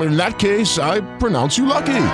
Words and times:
In 0.00 0.16
that 0.16 0.38
case, 0.38 0.78
I 0.78 1.00
pronounce 1.18 1.58
you 1.58 1.66
lucky. 1.66 2.06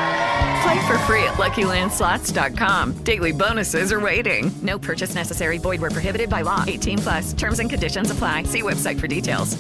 Play 0.63 0.87
for 0.87 0.99
free 1.07 1.23
at 1.23 1.35
LuckyLandSlots.com. 1.35 3.05
Daily 3.05 3.33
bonuses 3.33 3.93
are 3.93 4.01
waiting. 4.01 4.51
No 4.63 4.79
purchase 4.79 5.15
necessary. 5.15 5.59
Void 5.59 5.81
where 5.81 5.91
prohibited 5.91 6.29
by 6.29 6.43
law. 6.43 6.65
18 6.67 6.99
plus. 6.99 7.33
Terms 7.33 7.61
and 7.61 7.71
conditions 7.71 8.11
apply. 8.11 8.45
See 8.45 8.63
website 8.63 8.99
for 8.99 9.07
details. 9.07 9.57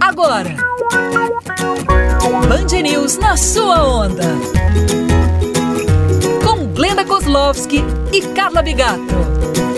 Agora, 0.00 0.56
Band 2.48 2.82
News 2.82 3.18
na 3.18 3.36
sua 3.36 3.82
onda. 3.82 4.28
Com 6.44 6.74
Glenda 6.74 7.04
Kozlovski 7.04 7.82
e 8.12 8.20
Carla 8.34 8.62
Bigato. 8.62 9.71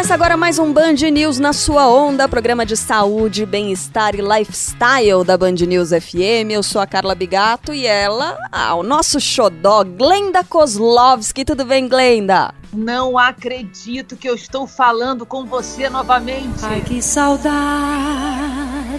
Começa 0.00 0.14
agora 0.14 0.34
mais 0.34 0.58
um 0.58 0.72
Band 0.72 0.94
News 1.12 1.38
na 1.38 1.52
sua 1.52 1.86
onda, 1.86 2.26
programa 2.26 2.64
de 2.64 2.74
saúde, 2.74 3.44
bem-estar 3.44 4.14
e 4.14 4.22
lifestyle 4.22 5.22
da 5.26 5.36
Band 5.36 5.52
News 5.52 5.90
FM. 5.90 6.52
Eu 6.52 6.62
sou 6.62 6.80
a 6.80 6.86
Carla 6.86 7.14
Bigato 7.14 7.74
e 7.74 7.86
ela, 7.86 8.38
ah, 8.50 8.74
o 8.76 8.82
nosso 8.82 9.20
xodó, 9.20 9.84
Glenda 9.84 10.42
Kozlovski. 10.42 11.44
Tudo 11.44 11.66
bem, 11.66 11.86
Glenda? 11.86 12.54
Não 12.72 13.18
acredito 13.18 14.16
que 14.16 14.26
eu 14.26 14.34
estou 14.34 14.66
falando 14.66 15.26
com 15.26 15.44
você 15.44 15.90
novamente. 15.90 16.62
Ai, 16.62 16.80
que 16.80 17.02
saudade. 17.02 17.52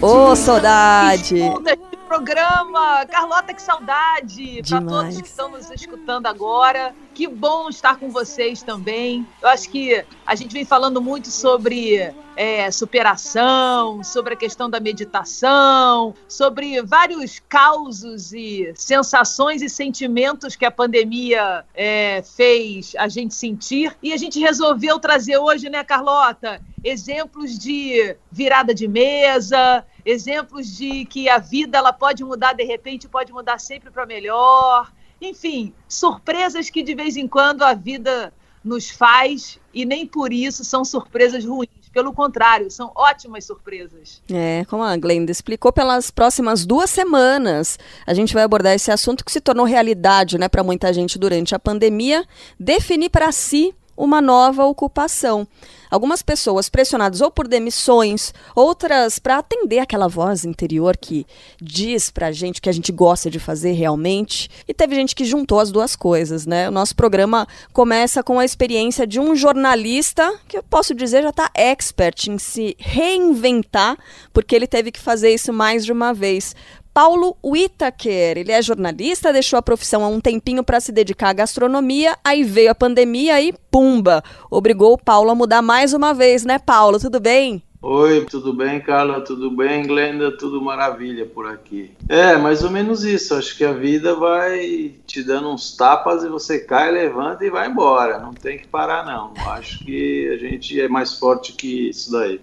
Ô, 0.04 0.36
saudade! 0.36 1.40
Escuta 1.40 1.76
programa! 2.12 3.06
Carlota, 3.06 3.54
que 3.54 3.62
saudade! 3.62 4.62
Para 4.68 4.82
todos 4.82 5.22
que 5.22 5.28
estão 5.30 5.48
nos 5.48 5.72
escutando 5.72 6.26
agora. 6.26 6.94
Que 7.14 7.26
bom 7.26 7.70
estar 7.70 7.98
com 7.98 8.10
vocês 8.10 8.62
também. 8.62 9.26
Eu 9.42 9.48
acho 9.48 9.70
que 9.70 10.04
a 10.26 10.36
gente 10.36 10.52
vem 10.52 10.66
falando 10.66 11.02
muito 11.02 11.32
sobre 11.32 12.14
é, 12.36 12.70
superação, 12.70 14.04
sobre 14.04 14.34
a 14.34 14.38
questão 14.38 14.70
da 14.70 14.80
meditação, 14.80 16.14
sobre 16.28 16.82
vários 16.82 17.42
causos 17.48 18.34
e 18.34 18.74
sensações 18.76 19.62
e 19.62 19.70
sentimentos 19.70 20.58
que 20.58 20.66
a 20.66 20.72
pandemia 20.72 21.64
é, 21.74 22.22
fez 22.24 22.94
a 22.98 23.08
gente 23.08 23.34
sentir. 23.34 23.96
E 24.04 24.12
a 24.12 24.18
gente 24.18 24.38
resolveu 24.38 25.00
trazer 25.00 25.38
hoje, 25.38 25.70
né, 25.70 25.82
Carlota, 25.82 26.62
exemplos 26.84 27.58
de 27.58 28.16
virada 28.32 28.74
de 28.74 28.88
mesa, 28.88 29.86
exemplos 30.06 30.76
de 30.76 31.06
que 31.06 31.30
a 31.30 31.38
vida 31.38 31.78
ela 31.78 31.94
pode 31.94 32.24
mudar 32.24 32.54
de 32.54 32.64
repente, 32.64 33.08
pode 33.08 33.32
mudar 33.32 33.60
sempre 33.60 33.90
para 33.92 34.06
melhor. 34.06 34.92
Enfim, 35.22 35.74
surpresas 35.88 36.70
que 36.70 36.82
de 36.82 36.96
vez 36.96 37.16
em 37.16 37.28
quando 37.28 37.64
a 37.64 37.74
vida 37.74 38.34
nos 38.64 38.90
faz 38.90 39.60
e 39.74 39.86
nem 39.86 40.06
por 40.06 40.32
isso 40.32 40.64
são 40.64 40.86
surpresas 40.86 41.46
ruins. 41.46 41.70
Pelo 41.92 42.14
contrário, 42.14 42.72
são 42.72 42.90
ótimas 42.96 43.46
surpresas. 43.46 44.22
É, 44.32 44.64
como 44.66 44.82
a 44.82 44.96
Glenda 44.96 45.30
explicou, 45.30 45.74
pelas 45.74 46.10
próximas 46.10 46.66
duas 46.66 46.90
semanas 46.90 47.78
a 48.08 48.14
gente 48.14 48.34
vai 48.34 48.44
abordar 48.44 48.74
esse 48.74 48.92
assunto 48.92 49.26
que 49.26 49.32
se 49.32 49.42
tornou 49.42 49.66
realidade 49.66 50.38
né, 50.38 50.48
para 50.48 50.64
muita 50.64 50.94
gente 50.94 51.20
durante 51.20 51.54
a 51.54 51.60
pandemia, 51.60 52.26
definir 52.58 53.10
para 53.10 53.32
si 53.32 53.76
uma 53.96 54.22
nova 54.22 54.66
ocupação. 54.66 55.48
Algumas 55.90 56.22
pessoas 56.22 56.70
pressionadas 56.70 57.20
ou 57.20 57.30
por 57.30 57.50
demissões, 57.50 58.34
outras 58.56 59.20
para 59.20 59.40
atender 59.40 59.80
aquela 59.80 60.08
voz 60.08 60.46
interior 60.46 60.96
que 60.96 61.26
diz 61.62 62.10
pra 62.10 62.32
gente 62.32 62.60
o 62.60 62.62
que 62.62 62.70
a 62.70 62.74
gente 62.74 62.94
gosta 62.94 63.30
de 63.30 63.40
fazer 63.40 63.74
realmente. 63.74 64.50
E 64.66 64.74
teve 64.74 64.96
gente 64.96 65.14
que 65.14 65.26
juntou 65.26 65.60
as 65.60 65.70
duas 65.70 65.96
coisas, 65.96 66.46
né? 66.46 66.70
O 66.70 66.72
nosso 66.72 66.96
programa 66.96 67.46
começa 67.74 68.24
com 68.24 68.40
a 68.40 68.46
experiência 68.46 69.06
de 69.06 69.20
um 69.20 69.36
jornalista 69.36 70.34
que 70.48 70.58
eu 70.58 70.64
posso 70.64 70.96
dizer 70.96 71.24
já 71.24 71.30
está 71.30 71.52
expert 71.54 72.28
em 72.28 72.38
se 72.38 72.76
reinventar, 72.80 73.98
porque 74.32 74.56
ele 74.56 74.68
teve 74.68 74.92
que 74.92 75.00
fazer 75.00 75.34
isso 75.34 75.52
mais 75.52 75.84
de 75.84 75.92
uma 75.92 76.14
vez. 76.14 76.56
Paulo 76.94 77.38
Whittaker, 77.42 78.38
ele 78.38 78.52
é 78.52 78.62
jornalista, 78.62 79.32
deixou 79.32 79.58
a 79.58 79.62
profissão 79.62 80.04
há 80.04 80.10
um 80.10 80.20
tempinho 80.20 80.62
para 80.62 80.80
se 80.82 80.92
dedicar 80.92 81.30
à 81.30 81.34
gastronomia, 81.34 82.18
aí 82.22 82.44
veio 82.44 82.70
a 82.70 82.76
pandemia 82.76 83.42
e 83.42 83.54
pumba, 83.72 84.22
obrigou 84.50 84.94
o 84.94 84.98
Paulo 84.98 85.30
a 85.30 85.36
mudar 85.36 85.62
mais 85.62 85.94
uma 85.94 86.14
vez, 86.14 86.44
né, 86.44 86.60
Paulo? 86.60 87.00
Tudo 87.00 87.22
bem? 87.22 87.64
Oi, 87.84 88.26
tudo 88.30 88.54
bem, 88.54 88.80
Carla? 88.80 89.22
Tudo 89.22 89.50
bem, 89.50 89.88
Glenda? 89.88 90.38
Tudo 90.38 90.62
maravilha 90.62 91.26
por 91.26 91.48
aqui. 91.48 91.92
É, 92.08 92.38
mais 92.38 92.64
ou 92.64 92.70
menos 92.70 93.04
isso. 93.04 93.34
Acho 93.34 93.58
que 93.58 93.64
a 93.64 93.74
vida 93.74 94.14
vai 94.14 94.94
te 95.12 95.24
dando 95.24 95.50
uns 95.50 95.76
tapas 95.76 96.24
e 96.24 96.30
você 96.30 96.60
cai, 96.60 96.90
levanta 96.90 97.46
e 97.46 97.50
vai 97.50 97.68
embora. 97.68 98.20
Não 98.20 98.34
tem 98.34 98.58
que 98.58 98.68
parar, 98.68 99.06
não. 99.06 99.34
Acho 99.52 99.84
que 99.84 100.30
a 100.30 100.38
gente 100.38 100.80
é 100.80 100.88
mais 100.88 101.18
forte 101.18 101.54
que 101.54 101.90
isso 101.90 102.12
daí. 102.12 102.40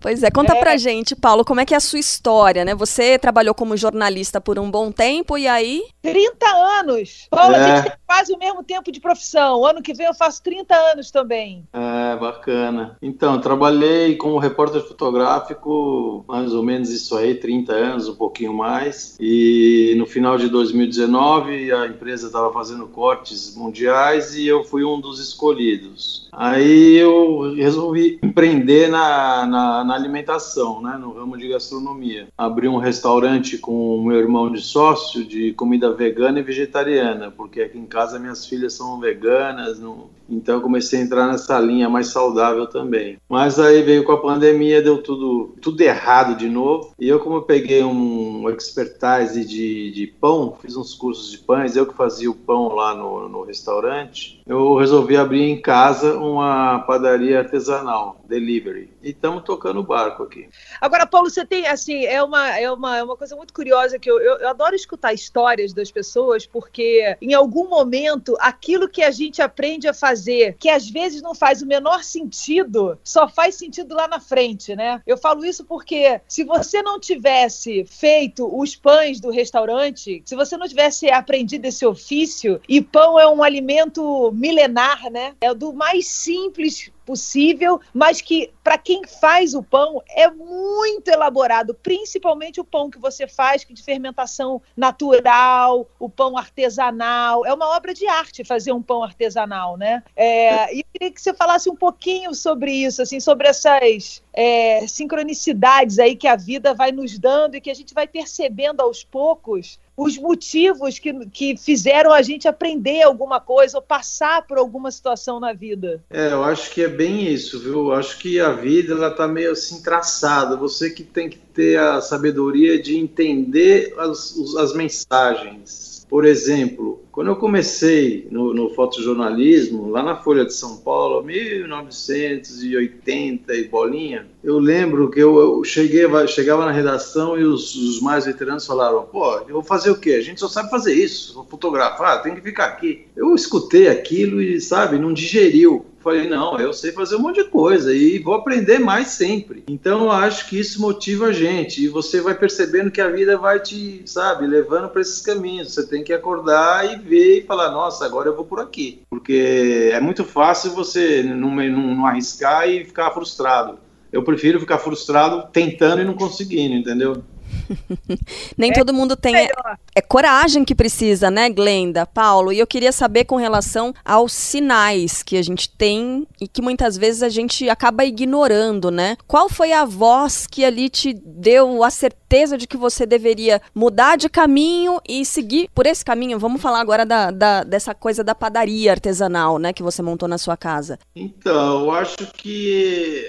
Pois 0.00 0.22
é, 0.22 0.30
conta 0.30 0.54
é. 0.54 0.60
pra 0.60 0.78
gente, 0.78 1.14
Paulo, 1.14 1.44
como 1.44 1.60
é 1.60 1.64
que 1.66 1.74
é 1.74 1.76
a 1.76 1.80
sua 1.80 1.98
história, 1.98 2.64
né? 2.64 2.74
Você 2.74 3.18
trabalhou 3.18 3.54
como 3.54 3.76
jornalista 3.76 4.40
por 4.40 4.58
um 4.58 4.70
bom 4.70 4.90
tempo 4.90 5.36
e 5.36 5.46
aí? 5.46 5.82
30 6.00 6.46
anos! 6.80 7.26
Paulo, 7.30 7.54
é. 7.54 7.58
a 7.58 7.76
gente 7.76 7.88
tem 7.88 7.98
quase 8.06 8.32
o 8.32 8.38
mesmo 8.38 8.64
tempo 8.64 8.90
de 8.90 8.98
profissão. 8.98 9.60
O 9.60 9.66
ano 9.66 9.82
que 9.82 9.92
vem 9.92 10.06
eu 10.06 10.14
faço 10.14 10.42
30 10.42 10.74
anos 10.74 11.10
também. 11.10 11.68
É, 11.72 12.16
bacana. 12.16 12.96
Então, 13.02 13.38
trabalhei 13.40 14.16
como 14.16 14.38
repórter 14.38 14.80
fotográfico, 14.80 16.24
mais 16.26 16.54
ou 16.54 16.62
menos 16.62 16.88
isso 16.88 17.14
aí, 17.16 17.34
30 17.34 17.72
anos, 17.72 18.08
um 18.08 18.16
pouquinho 18.16 18.54
mais. 18.54 19.18
E 19.20 19.94
no 19.98 20.06
final 20.06 20.38
de 20.38 20.48
2019, 20.48 21.72
a 21.72 21.86
empresa 22.00 22.28
estava 22.28 22.50
fazendo 22.50 22.86
cortes 22.86 23.54
mundiais 23.54 24.34
e 24.34 24.46
eu 24.46 24.64
fui 24.64 24.82
um 24.82 24.98
dos 24.98 25.20
escolhidos. 25.20 26.28
Aí 26.32 26.96
eu 26.96 27.54
resolvi 27.54 28.18
empreender 28.22 28.88
na, 28.88 29.46
na, 29.46 29.84
na, 29.84 29.94
alimentação, 29.94 30.80
né, 30.80 30.96
no 30.98 31.12
ramo 31.12 31.36
de 31.36 31.48
gastronomia. 31.48 32.28
Abri 32.38 32.68
um 32.68 32.78
restaurante 32.78 33.58
com 33.58 33.96
o 33.96 34.02
meu 34.02 34.18
irmão 34.18 34.50
de 34.50 34.62
sócio 34.62 35.24
de 35.24 35.52
comida 35.52 35.92
vegana 35.92 36.38
e 36.38 36.42
vegetariana, 36.42 37.30
porque 37.30 37.60
aqui 37.60 37.78
em 37.78 37.84
casa 37.84 38.18
minhas 38.18 38.46
filhas 38.46 38.72
são 38.72 38.98
veganas, 38.98 39.78
não... 39.78 40.08
então 40.28 40.54
eu 40.54 40.60
comecei 40.62 41.00
a 41.00 41.02
entrar 41.02 41.26
nessa 41.26 41.58
linha 41.60 41.90
mais 41.90 42.06
saudável 42.08 42.66
também. 42.66 43.18
Mas 43.28 43.58
aí 43.58 43.82
veio 43.82 44.04
com 44.04 44.12
a 44.12 44.22
pandemia, 44.22 44.80
deu 44.80 45.02
tudo, 45.02 45.54
tudo 45.60 45.80
errado 45.82 46.34
de 46.34 46.48
novo. 46.48 46.94
E 46.98 47.08
eu, 47.08 47.20
como 47.20 47.36
eu 47.36 47.42
peguei 47.42 47.84
um 47.84 48.48
expertise 48.48 49.44
de, 49.44 49.90
de 49.90 50.06
pão, 50.06 50.56
fiz 50.62 50.76
uns 50.76 50.94
cursos 50.94 51.30
de 51.30 51.38
pães, 51.38 51.76
eu 51.76 51.89
que 51.90 51.96
fazia 51.96 52.30
o 52.30 52.34
pão 52.34 52.74
lá 52.74 52.94
no, 52.94 53.28
no 53.28 53.42
restaurante, 53.42 54.40
eu 54.46 54.76
resolvi 54.76 55.16
abrir 55.16 55.42
em 55.42 55.60
casa 55.60 56.16
uma 56.18 56.80
padaria 56.80 57.38
artesanal, 57.38 58.19
delivery. 58.30 58.88
E 59.02 59.10
estamos 59.10 59.42
tocando 59.42 59.80
o 59.80 59.82
barco 59.82 60.22
aqui. 60.22 60.48
Agora, 60.80 61.06
Paulo, 61.06 61.28
você 61.28 61.44
tem, 61.44 61.66
assim, 61.66 62.04
é 62.06 62.22
uma, 62.22 62.56
é 62.56 62.70
uma, 62.70 62.96
é 62.96 63.02
uma 63.02 63.16
coisa 63.16 63.34
muito 63.34 63.52
curiosa 63.52 63.98
que 63.98 64.08
eu, 64.08 64.20
eu, 64.20 64.36
eu 64.38 64.48
adoro 64.48 64.74
escutar 64.74 65.12
histórias 65.12 65.72
das 65.72 65.90
pessoas, 65.90 66.46
porque 66.46 67.16
em 67.20 67.34
algum 67.34 67.68
momento 67.68 68.36
aquilo 68.38 68.88
que 68.88 69.02
a 69.02 69.10
gente 69.10 69.42
aprende 69.42 69.88
a 69.88 69.92
fazer, 69.92 70.56
que 70.58 70.70
às 70.70 70.88
vezes 70.88 71.20
não 71.20 71.34
faz 71.34 71.60
o 71.60 71.66
menor 71.66 72.04
sentido, 72.04 72.96
só 73.02 73.28
faz 73.28 73.56
sentido 73.56 73.94
lá 73.94 74.06
na 74.06 74.20
frente, 74.20 74.76
né? 74.76 75.02
Eu 75.04 75.18
falo 75.18 75.44
isso 75.44 75.64
porque 75.64 76.20
se 76.28 76.44
você 76.44 76.82
não 76.82 77.00
tivesse 77.00 77.84
feito 77.84 78.48
os 78.56 78.76
pães 78.76 79.20
do 79.20 79.30
restaurante, 79.30 80.22
se 80.24 80.36
você 80.36 80.56
não 80.56 80.68
tivesse 80.68 81.10
aprendido 81.10 81.64
esse 81.64 81.84
ofício, 81.84 82.60
e 82.68 82.80
pão 82.80 83.18
é 83.18 83.26
um 83.26 83.42
alimento 83.42 84.30
milenar, 84.32 85.10
né? 85.10 85.34
É 85.40 85.52
do 85.52 85.72
mais 85.72 86.06
simples 86.06 86.92
possível, 87.04 87.80
mas 87.92 88.20
que 88.20 88.52
para 88.62 88.78
quem 88.78 89.02
faz 89.06 89.54
o 89.54 89.62
pão 89.62 90.02
é 90.08 90.30
muito 90.30 91.08
elaborado, 91.08 91.74
principalmente 91.74 92.60
o 92.60 92.64
pão 92.64 92.90
que 92.90 92.98
você 92.98 93.26
faz 93.26 93.66
de 93.68 93.82
fermentação 93.82 94.62
natural, 94.76 95.88
o 95.98 96.08
pão 96.08 96.36
artesanal. 96.36 97.44
É 97.44 97.52
uma 97.52 97.76
obra 97.76 97.92
de 97.94 98.06
arte 98.06 98.44
fazer 98.44 98.72
um 98.72 98.82
pão 98.82 99.02
artesanal, 99.02 99.76
né? 99.76 100.02
É, 100.14 100.74
e 100.74 100.80
eu 100.80 100.84
queria 100.92 101.10
que 101.10 101.20
você 101.20 101.34
falasse 101.34 101.68
um 101.68 101.76
pouquinho 101.76 102.34
sobre 102.34 102.72
isso, 102.72 103.02
assim, 103.02 103.20
sobre 103.20 103.48
essas 103.48 104.22
é, 104.32 104.86
sincronicidades 104.86 105.98
aí 105.98 106.14
que 106.16 106.28
a 106.28 106.36
vida 106.36 106.74
vai 106.74 106.92
nos 106.92 107.18
dando 107.18 107.56
e 107.56 107.60
que 107.60 107.70
a 107.70 107.74
gente 107.74 107.94
vai 107.94 108.06
percebendo 108.06 108.80
aos 108.80 109.02
poucos 109.04 109.78
os 110.00 110.16
motivos 110.16 110.98
que, 110.98 111.12
que 111.26 111.56
fizeram 111.58 112.10
a 112.10 112.22
gente 112.22 112.48
aprender 112.48 113.02
alguma 113.02 113.38
coisa 113.38 113.76
ou 113.76 113.82
passar 113.82 114.46
por 114.46 114.56
alguma 114.56 114.90
situação 114.90 115.38
na 115.38 115.52
vida. 115.52 116.02
É, 116.08 116.32
eu 116.32 116.42
acho 116.42 116.70
que 116.70 116.82
é 116.82 116.88
bem 116.88 117.30
isso, 117.30 117.60
viu? 117.60 117.88
Eu 117.88 117.92
acho 117.92 118.16
que 118.16 118.40
a 118.40 118.50
vida 118.50 118.94
ela 118.94 119.10
tá 119.10 119.28
meio 119.28 119.52
assim 119.52 119.82
traçada. 119.82 120.56
Você 120.56 120.88
que 120.88 121.04
tem 121.04 121.28
que 121.28 121.36
ter 121.36 121.78
a 121.78 122.00
sabedoria 122.00 122.80
de 122.80 122.96
entender 122.96 123.94
as, 123.98 124.34
as 124.56 124.72
mensagens. 124.72 125.99
Por 126.10 126.26
exemplo, 126.26 127.00
quando 127.12 127.28
eu 127.28 127.36
comecei 127.36 128.26
no, 128.32 128.52
no 128.52 128.70
fotojornalismo, 128.70 129.90
lá 129.90 130.02
na 130.02 130.16
Folha 130.16 130.44
de 130.44 130.52
São 130.52 130.78
Paulo, 130.78 131.22
1980 131.22 133.54
e 133.54 133.68
bolinha, 133.68 134.26
eu 134.42 134.58
lembro 134.58 135.08
que 135.08 135.20
eu, 135.20 135.38
eu 135.38 135.62
cheguei, 135.62 136.04
chegava 136.26 136.64
na 136.64 136.72
redação 136.72 137.38
e 137.38 137.44
os, 137.44 137.76
os, 137.76 138.00
mais 138.00 138.26
veteranos 138.26 138.66
falaram: 138.66 139.04
pô, 139.04 139.38
eu 139.38 139.52
vou 139.52 139.62
fazer 139.62 139.90
o 139.90 140.00
quê? 140.00 140.14
A 140.14 140.20
gente 140.20 140.40
só 140.40 140.48
sabe 140.48 140.68
fazer 140.68 140.94
isso, 140.94 141.34
vou 141.34 141.44
fotografar, 141.44 142.22
tem 142.22 142.34
que 142.34 142.40
ficar 142.40 142.64
aqui. 142.64 143.06
Eu 143.16 143.32
escutei 143.36 143.86
aquilo 143.86 144.42
e, 144.42 144.60
sabe, 144.60 144.98
não 144.98 145.12
digeriu. 145.12 145.86
Falei, 146.00 146.28
não, 146.28 146.58
eu 146.58 146.72
sei 146.72 146.92
fazer 146.92 147.16
um 147.16 147.20
monte 147.20 147.44
de 147.44 147.50
coisa 147.50 147.94
e 147.94 148.18
vou 148.18 148.34
aprender 148.34 148.78
mais 148.78 149.08
sempre. 149.08 149.64
Então 149.68 150.04
eu 150.04 150.10
acho 150.10 150.48
que 150.48 150.58
isso 150.58 150.80
motiva 150.80 151.26
a 151.26 151.32
gente 151.32 151.84
e 151.84 151.88
você 151.88 152.20
vai 152.22 152.34
percebendo 152.34 152.90
que 152.90 153.00
a 153.00 153.10
vida 153.10 153.36
vai 153.36 153.60
te, 153.60 154.02
sabe, 154.06 154.46
levando 154.46 154.88
para 154.88 155.02
esses 155.02 155.20
caminhos. 155.20 155.74
Você 155.74 155.86
tem 155.86 156.02
que 156.02 156.12
acordar 156.12 156.90
e 156.90 156.96
ver 156.98 157.38
e 157.38 157.46
falar, 157.46 157.70
nossa, 157.70 158.06
agora 158.06 158.28
eu 158.28 158.36
vou 158.36 158.46
por 158.46 158.60
aqui. 158.60 159.02
Porque 159.10 159.90
é 159.92 160.00
muito 160.00 160.24
fácil 160.24 160.72
você 160.72 161.22
não, 161.22 161.54
não, 161.54 161.94
não 161.94 162.06
arriscar 162.06 162.66
e 162.68 162.84
ficar 162.84 163.10
frustrado. 163.10 163.78
Eu 164.10 164.22
prefiro 164.22 164.58
ficar 164.58 164.78
frustrado 164.78 165.48
tentando 165.52 166.00
e 166.02 166.04
não 166.04 166.14
conseguindo, 166.14 166.74
entendeu? 166.74 167.22
Nem 168.56 168.70
é 168.70 168.74
todo 168.74 168.92
mundo 168.92 169.16
tem. 169.16 169.36
É, 169.36 169.50
é, 169.94 170.00
coragem 170.00 170.64
que 170.64 170.74
precisa, 170.74 171.30
né, 171.30 171.48
Glenda, 171.48 172.06
Paulo? 172.06 172.52
E 172.52 172.58
eu 172.58 172.66
queria 172.66 172.92
saber 172.92 173.24
com 173.24 173.36
relação 173.36 173.94
aos 174.04 174.32
sinais 174.32 175.22
que 175.22 175.36
a 175.36 175.42
gente 175.42 175.68
tem 175.68 176.26
e 176.40 176.48
que 176.48 176.62
muitas 176.62 176.96
vezes 176.96 177.22
a 177.22 177.28
gente 177.28 177.68
acaba 177.68 178.04
ignorando, 178.04 178.90
né? 178.90 179.16
Qual 179.26 179.48
foi 179.48 179.72
a 179.72 179.84
voz 179.84 180.46
que 180.46 180.64
ali 180.64 180.88
te 180.88 181.12
deu 181.12 181.82
a 181.84 181.90
certeza 181.90 182.56
de 182.56 182.66
que 182.66 182.76
você 182.76 183.06
deveria 183.06 183.60
mudar 183.74 184.16
de 184.16 184.28
caminho 184.28 185.00
e 185.08 185.24
seguir 185.24 185.68
por 185.74 185.86
esse 185.86 186.04
caminho? 186.04 186.38
Vamos 186.38 186.60
falar 186.60 186.80
agora 186.80 187.04
da, 187.04 187.30
da 187.30 187.64
dessa 187.64 187.94
coisa 187.94 188.24
da 188.24 188.34
padaria 188.34 188.90
artesanal, 188.90 189.58
né, 189.58 189.72
que 189.72 189.82
você 189.82 190.02
montou 190.02 190.28
na 190.28 190.38
sua 190.38 190.56
casa. 190.56 190.98
Então, 191.14 191.84
eu 191.84 191.90
acho 191.90 192.16
que 192.34 193.24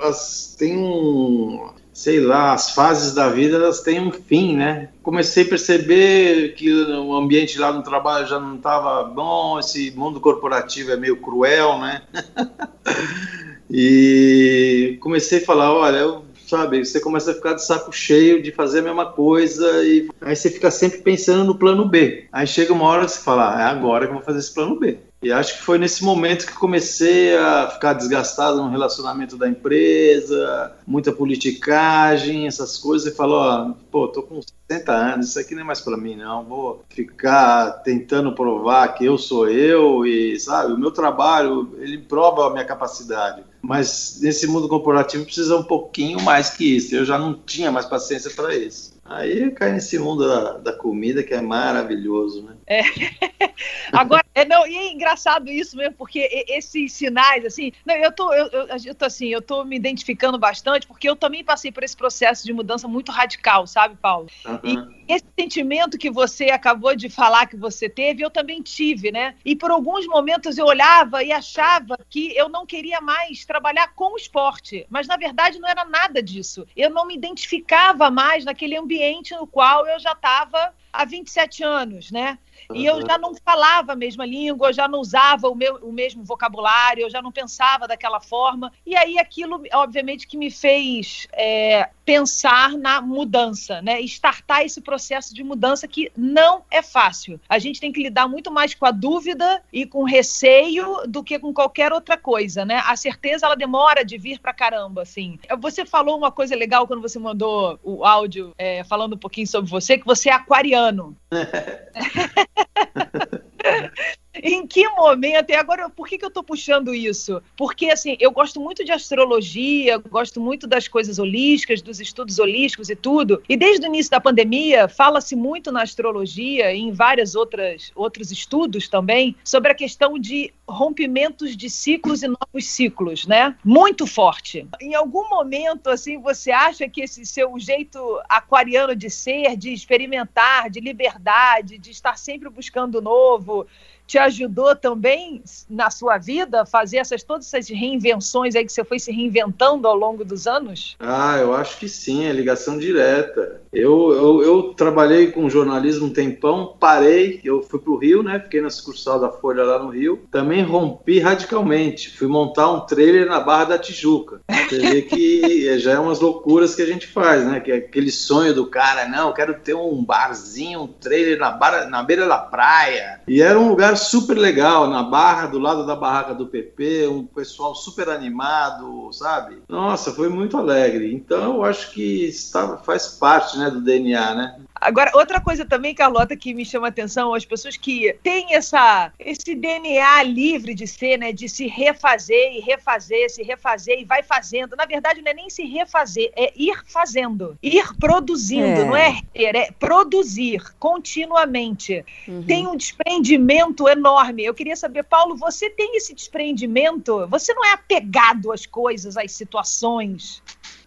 as, 0.00 0.54
tem 0.58 0.76
um 0.76 1.81
sei 1.92 2.20
lá, 2.20 2.54
as 2.54 2.70
fases 2.70 3.14
da 3.14 3.28
vida 3.28 3.56
elas 3.56 3.80
têm 3.80 4.00
um 4.00 4.10
fim, 4.10 4.56
né? 4.56 4.88
Comecei 5.02 5.44
a 5.44 5.48
perceber 5.48 6.54
que 6.54 6.72
o 6.72 7.14
ambiente 7.14 7.58
lá 7.58 7.72
no 7.72 7.82
trabalho 7.82 8.26
já 8.26 8.40
não 8.40 8.56
estava 8.56 9.04
bom, 9.04 9.58
esse 9.58 9.90
mundo 9.92 10.20
corporativo 10.20 10.90
é 10.90 10.96
meio 10.96 11.18
cruel, 11.18 11.78
né? 11.78 12.02
e 13.70 14.96
comecei 15.00 15.38
a 15.38 15.44
falar, 15.44 15.72
olha, 15.72 15.98
eu, 15.98 16.24
sabe, 16.46 16.84
você 16.84 16.98
começa 16.98 17.30
a 17.30 17.34
ficar 17.34 17.54
de 17.54 17.64
saco 17.64 17.92
cheio 17.92 18.42
de 18.42 18.52
fazer 18.52 18.80
a 18.80 18.82
mesma 18.82 19.06
coisa 19.06 19.84
e 19.84 20.08
aí 20.20 20.34
você 20.34 20.50
fica 20.50 20.70
sempre 20.70 20.98
pensando 20.98 21.44
no 21.44 21.58
plano 21.58 21.86
B. 21.86 22.26
Aí 22.32 22.46
chega 22.46 22.72
uma 22.72 22.86
hora 22.86 23.04
que 23.04 23.12
você 23.12 23.20
fala, 23.20 23.56
ah, 23.56 23.60
é 23.60 23.64
agora 23.64 24.06
que 24.06 24.12
eu 24.12 24.16
vou 24.16 24.24
fazer 24.24 24.38
esse 24.38 24.54
plano 24.54 24.78
B. 24.78 24.98
E 25.22 25.30
acho 25.30 25.58
que 25.58 25.62
foi 25.62 25.78
nesse 25.78 26.02
momento 26.02 26.46
que 26.46 26.52
comecei 26.52 27.36
a 27.36 27.68
ficar 27.68 27.92
desgastado 27.92 28.60
no 28.60 28.68
relacionamento 28.68 29.36
da 29.36 29.48
empresa, 29.48 30.72
muita 30.84 31.12
politicagem, 31.12 32.48
essas 32.48 32.76
coisas, 32.76 33.12
e 33.12 33.16
falou, 33.16 33.38
ó, 33.38 33.70
pô, 33.88 34.08
tô 34.08 34.24
com 34.24 34.40
60 34.68 34.92
anos, 34.92 35.28
isso 35.28 35.38
aqui 35.38 35.54
não 35.54 35.62
é 35.62 35.64
mais 35.64 35.80
para 35.80 35.96
mim 35.96 36.16
não, 36.16 36.42
vou 36.42 36.84
ficar 36.88 37.70
tentando 37.84 38.34
provar 38.34 38.88
que 38.94 39.04
eu 39.04 39.16
sou 39.16 39.48
eu 39.48 40.04
e, 40.04 40.40
sabe, 40.40 40.72
o 40.72 40.78
meu 40.78 40.90
trabalho, 40.90 41.72
ele 41.78 41.98
prova 41.98 42.48
a 42.48 42.50
minha 42.50 42.64
capacidade. 42.64 43.44
Mas 43.62 44.18
nesse 44.20 44.48
mundo 44.48 44.68
corporativo 44.68 45.24
precisa 45.24 45.56
um 45.56 45.62
pouquinho 45.62 46.20
mais 46.20 46.50
que 46.50 46.76
isso. 46.76 46.96
Eu 46.96 47.04
já 47.04 47.16
não 47.16 47.32
tinha 47.32 47.70
mais 47.70 47.86
paciência 47.86 48.28
para 48.30 48.56
isso. 48.56 48.91
Aí 49.14 49.50
cai 49.50 49.72
nesse 49.72 49.98
mundo 49.98 50.26
da, 50.26 50.52
da, 50.58 50.72
comida 50.72 51.22
que 51.22 51.34
é 51.34 51.40
maravilhoso, 51.40 52.42
né? 52.42 52.56
É. 52.66 52.80
Agora, 53.92 54.24
é, 54.34 54.44
não, 54.44 54.66
e 54.66 54.74
é 54.74 54.92
engraçado 54.92 55.50
isso 55.50 55.76
mesmo, 55.76 55.94
porque 55.94 56.46
esses 56.48 56.92
sinais, 56.92 57.44
assim, 57.44 57.72
não, 57.84 57.94
eu 57.94 58.10
tô, 58.10 58.32
eu, 58.32 58.46
eu, 58.48 58.66
eu, 58.86 58.94
tô 58.94 59.04
assim, 59.04 59.28
eu 59.28 59.42
tô 59.42 59.64
me 59.64 59.76
identificando 59.76 60.38
bastante, 60.38 60.86
porque 60.86 61.08
eu 61.08 61.14
também 61.14 61.44
passei 61.44 61.70
por 61.70 61.82
esse 61.82 61.96
processo 61.96 62.44
de 62.44 62.52
mudança 62.52 62.88
muito 62.88 63.12
radical, 63.12 63.66
sabe, 63.66 63.96
Paulo? 64.00 64.28
Uhum. 64.46 64.60
E 64.64 65.01
esse 65.14 65.26
sentimento 65.38 65.98
que 65.98 66.10
você 66.10 66.46
acabou 66.46 66.96
de 66.96 67.08
falar 67.08 67.46
que 67.46 67.56
você 67.56 67.88
teve, 67.88 68.24
eu 68.24 68.30
também 68.30 68.62
tive, 68.62 69.12
né? 69.12 69.34
E 69.44 69.54
por 69.54 69.70
alguns 69.70 70.06
momentos 70.06 70.56
eu 70.56 70.64
olhava 70.64 71.22
e 71.22 71.30
achava 71.30 71.98
que 72.08 72.34
eu 72.36 72.48
não 72.48 72.64
queria 72.64 73.00
mais 73.00 73.44
trabalhar 73.44 73.92
com 73.94 74.14
o 74.14 74.16
esporte, 74.16 74.86
mas 74.88 75.06
na 75.06 75.16
verdade 75.16 75.58
não 75.58 75.68
era 75.68 75.84
nada 75.84 76.22
disso. 76.22 76.66
Eu 76.74 76.90
não 76.90 77.06
me 77.06 77.14
identificava 77.14 78.10
mais 78.10 78.44
naquele 78.44 78.76
ambiente 78.76 79.34
no 79.34 79.46
qual 79.46 79.86
eu 79.86 79.98
já 79.98 80.12
estava 80.12 80.74
há 80.92 81.04
27 81.04 81.64
anos, 81.64 82.10
né? 82.10 82.38
E 82.74 82.86
eu 82.86 83.00
já 83.06 83.18
não 83.18 83.34
falava 83.34 83.92
a 83.92 83.96
mesma 83.96 84.24
língua, 84.24 84.68
eu 84.68 84.72
já 84.72 84.86
não 84.86 85.00
usava 85.00 85.48
o, 85.48 85.54
meu, 85.54 85.76
o 85.76 85.92
mesmo 85.92 86.24
vocabulário, 86.24 87.02
eu 87.02 87.10
já 87.10 87.20
não 87.20 87.32
pensava 87.32 87.88
daquela 87.88 88.20
forma. 88.20 88.72
E 88.86 88.96
aí 88.96 89.18
aquilo, 89.18 89.62
obviamente, 89.72 90.26
que 90.26 90.36
me 90.36 90.50
fez 90.50 91.26
é, 91.32 91.90
pensar 92.04 92.72
na 92.72 93.00
mudança, 93.00 93.82
né? 93.82 94.00
Estartar 94.00 94.64
esse 94.64 94.80
processo 94.80 95.34
de 95.34 95.42
mudança 95.42 95.86
que 95.88 96.10
não 96.16 96.62
é 96.70 96.82
fácil. 96.82 97.40
A 97.48 97.58
gente 97.58 97.80
tem 97.80 97.92
que 97.92 98.02
lidar 98.02 98.28
muito 98.28 98.50
mais 98.50 98.74
com 98.74 98.86
a 98.86 98.90
dúvida 98.90 99.62
e 99.72 99.86
com 99.86 100.04
receio 100.04 101.02
do 101.06 101.22
que 101.22 101.38
com 101.38 101.52
qualquer 101.52 101.92
outra 101.92 102.16
coisa, 102.16 102.64
né? 102.64 102.82
A 102.86 102.96
certeza, 102.96 103.46
ela 103.46 103.56
demora 103.56 104.04
de 104.04 104.16
vir 104.18 104.38
pra 104.38 104.52
caramba, 104.52 105.02
assim. 105.02 105.38
Você 105.60 105.84
falou 105.84 106.16
uma 106.16 106.30
coisa 106.30 106.54
legal 106.54 106.86
quando 106.86 107.02
você 107.02 107.18
mandou 107.18 107.78
o 107.82 108.04
áudio 108.04 108.52
é, 108.56 108.84
falando 108.84 109.14
um 109.14 109.18
pouquinho 109.18 109.46
sobre 109.46 109.70
você, 109.70 109.98
que 109.98 110.06
você 110.06 110.30
é 110.30 110.32
aquariano 110.32 110.81
ano. 110.88 111.16
em 114.42 114.66
que 114.66 114.88
momento? 114.90 115.50
E 115.50 115.54
agora, 115.54 115.88
por 115.88 116.08
que, 116.08 116.18
que 116.18 116.24
eu 116.24 116.28
estou 116.28 116.42
puxando 116.42 116.92
isso? 116.92 117.40
Porque, 117.56 117.90
assim, 117.90 118.16
eu 118.18 118.32
gosto 118.32 118.60
muito 118.60 118.84
de 118.84 118.90
astrologia, 118.90 119.98
gosto 119.98 120.40
muito 120.40 120.66
das 120.66 120.88
coisas 120.88 121.18
holísticas, 121.18 121.80
dos 121.80 122.00
estudos 122.00 122.38
holísticos 122.38 122.90
e 122.90 122.96
tudo. 122.96 123.42
E 123.48 123.56
desde 123.56 123.86
o 123.86 123.88
início 123.88 124.10
da 124.10 124.20
pandemia, 124.20 124.88
fala-se 124.88 125.36
muito 125.36 125.70
na 125.70 125.82
astrologia 125.82 126.72
e 126.72 126.80
em 126.80 126.92
vários 126.92 127.34
outros 127.34 128.32
estudos 128.32 128.88
também 128.88 129.36
sobre 129.44 129.70
a 129.70 129.74
questão 129.74 130.18
de 130.18 130.52
rompimentos 130.68 131.56
de 131.56 131.70
ciclos 131.70 132.22
e 132.22 132.28
novos 132.28 132.66
ciclos, 132.66 133.26
né? 133.26 133.56
Muito 133.64 134.06
forte. 134.06 134.66
Em 134.80 134.94
algum 134.94 135.28
momento, 135.28 135.88
assim, 135.88 136.20
você 136.20 136.50
acha 136.50 136.88
que 136.88 137.02
esse 137.02 137.24
seu 137.24 137.58
jeito 137.58 138.20
aquariano 138.28 138.96
de 138.96 139.08
ser, 139.08 139.56
de 139.56 139.72
experimentar, 139.72 140.70
de 140.70 140.80
liberdade, 140.80 141.78
de 141.78 141.90
estar 141.90 142.18
sempre 142.18 142.48
buscando 142.48 143.00
novo, 143.00 143.66
te 144.12 144.18
ajudou 144.18 144.76
também 144.76 145.42
na 145.70 145.88
sua 145.88 146.18
vida 146.18 146.60
a 146.60 146.66
fazer 146.66 146.98
essas 146.98 147.22
todas 147.22 147.46
essas 147.46 147.70
reinvenções 147.70 148.54
aí 148.54 148.62
que 148.62 148.70
você 148.70 148.84
foi 148.84 148.98
se 148.98 149.10
reinventando 149.10 149.88
ao 149.88 149.96
longo 149.96 150.22
dos 150.22 150.46
anos? 150.46 150.98
Ah, 151.00 151.38
eu 151.38 151.54
acho 151.54 151.78
que 151.78 151.88
sim, 151.88 152.26
é 152.26 152.32
ligação 152.32 152.76
direta. 152.76 153.62
Eu, 153.72 154.12
eu, 154.12 154.42
eu 154.42 154.74
trabalhei 154.74 155.32
com 155.32 155.48
jornalismo 155.48 156.08
um 156.08 156.12
tempão, 156.12 156.76
parei, 156.78 157.40
eu 157.42 157.62
fui 157.62 157.80
para 157.80 157.90
o 157.90 157.96
Rio, 157.96 158.22
né? 158.22 158.38
Fiquei 158.38 158.60
na 158.60 158.68
sucursal 158.68 159.18
da 159.18 159.30
Folha 159.30 159.64
lá 159.64 159.78
no 159.78 159.88
Rio. 159.88 160.26
Também 160.30 160.62
rompi 160.62 161.18
radicalmente. 161.18 162.14
Fui 162.14 162.28
montar 162.28 162.70
um 162.70 162.80
trailer 162.80 163.26
na 163.26 163.40
Barra 163.40 163.64
da 163.64 163.78
Tijuca. 163.78 164.42
Você 164.68 164.78
vê 164.78 165.00
que 165.00 165.78
já 165.80 165.92
é 165.92 165.98
umas 165.98 166.20
loucuras 166.20 166.74
que 166.74 166.82
a 166.82 166.86
gente 166.86 167.06
faz, 167.06 167.46
né? 167.46 167.60
Que 167.60 167.72
é 167.72 167.76
aquele 167.76 168.10
sonho 168.10 168.52
do 168.52 168.66
cara, 168.66 169.08
não, 169.08 169.32
quero 169.32 169.54
ter 169.54 169.72
um 169.72 170.04
barzinho, 170.04 170.82
um 170.82 170.86
trailer 170.86 171.38
na, 171.38 171.50
barra, 171.50 171.86
na 171.86 172.02
beira 172.02 172.28
da 172.28 172.36
praia. 172.36 173.22
E 173.26 173.40
era 173.40 173.58
um 173.58 173.68
lugar 173.68 173.96
super 174.02 174.36
legal, 174.36 174.88
na 174.88 175.02
Barra, 175.02 175.46
do 175.46 175.58
lado 175.58 175.86
da 175.86 175.96
barraca 175.96 176.34
do 176.34 176.46
PP, 176.46 177.08
um 177.08 177.24
pessoal 177.24 177.74
super 177.74 178.08
animado, 178.08 179.10
sabe? 179.12 179.62
Nossa, 179.68 180.12
foi 180.12 180.28
muito 180.28 180.56
alegre. 180.56 181.12
Então 181.12 181.56
eu 181.56 181.64
acho 181.64 181.92
que 181.92 182.24
está, 182.26 182.76
faz 182.78 183.08
parte, 183.08 183.58
né, 183.58 183.70
do 183.70 183.80
DNA, 183.80 184.34
né? 184.34 184.56
Agora, 184.82 185.12
outra 185.14 185.40
coisa 185.40 185.64
também, 185.64 185.94
Carlota, 185.94 186.36
que 186.36 186.52
me 186.52 186.64
chama 186.64 186.88
a 186.88 186.90
atenção, 186.90 187.32
as 187.32 187.44
pessoas 187.44 187.76
que 187.76 188.16
têm 188.20 188.54
essa, 188.54 189.12
esse 189.16 189.54
DNA 189.54 190.22
livre 190.24 190.74
de 190.74 190.88
ser, 190.88 191.18
né? 191.18 191.32
De 191.32 191.48
se 191.48 191.68
refazer 191.68 192.56
e 192.56 192.60
refazer, 192.60 193.30
se 193.30 193.44
refazer 193.44 194.00
e 194.00 194.04
vai 194.04 194.24
fazendo. 194.24 194.74
Na 194.74 194.84
verdade, 194.84 195.22
não 195.22 195.30
é 195.30 195.34
nem 195.34 195.48
se 195.48 195.64
refazer, 195.64 196.32
é 196.34 196.52
ir 196.56 196.82
fazendo, 196.86 197.56
ir 197.62 197.94
produzindo, 197.98 198.80
é. 198.80 198.84
não 198.84 198.96
é 198.96 199.20
ter, 199.32 199.54
é 199.54 199.70
produzir 199.70 200.62
continuamente. 200.80 202.04
Uhum. 202.26 202.42
Tem 202.42 202.66
um 202.66 202.76
desprendimento 202.76 203.88
enorme. 203.88 204.44
Eu 204.44 204.54
queria 204.54 204.74
saber, 204.74 205.04
Paulo, 205.04 205.36
você 205.36 205.70
tem 205.70 205.96
esse 205.96 206.12
desprendimento? 206.12 207.24
Você 207.28 207.54
não 207.54 207.64
é 207.64 207.72
apegado 207.72 208.50
às 208.50 208.66
coisas, 208.66 209.16
às 209.16 209.30
situações? 209.30 210.42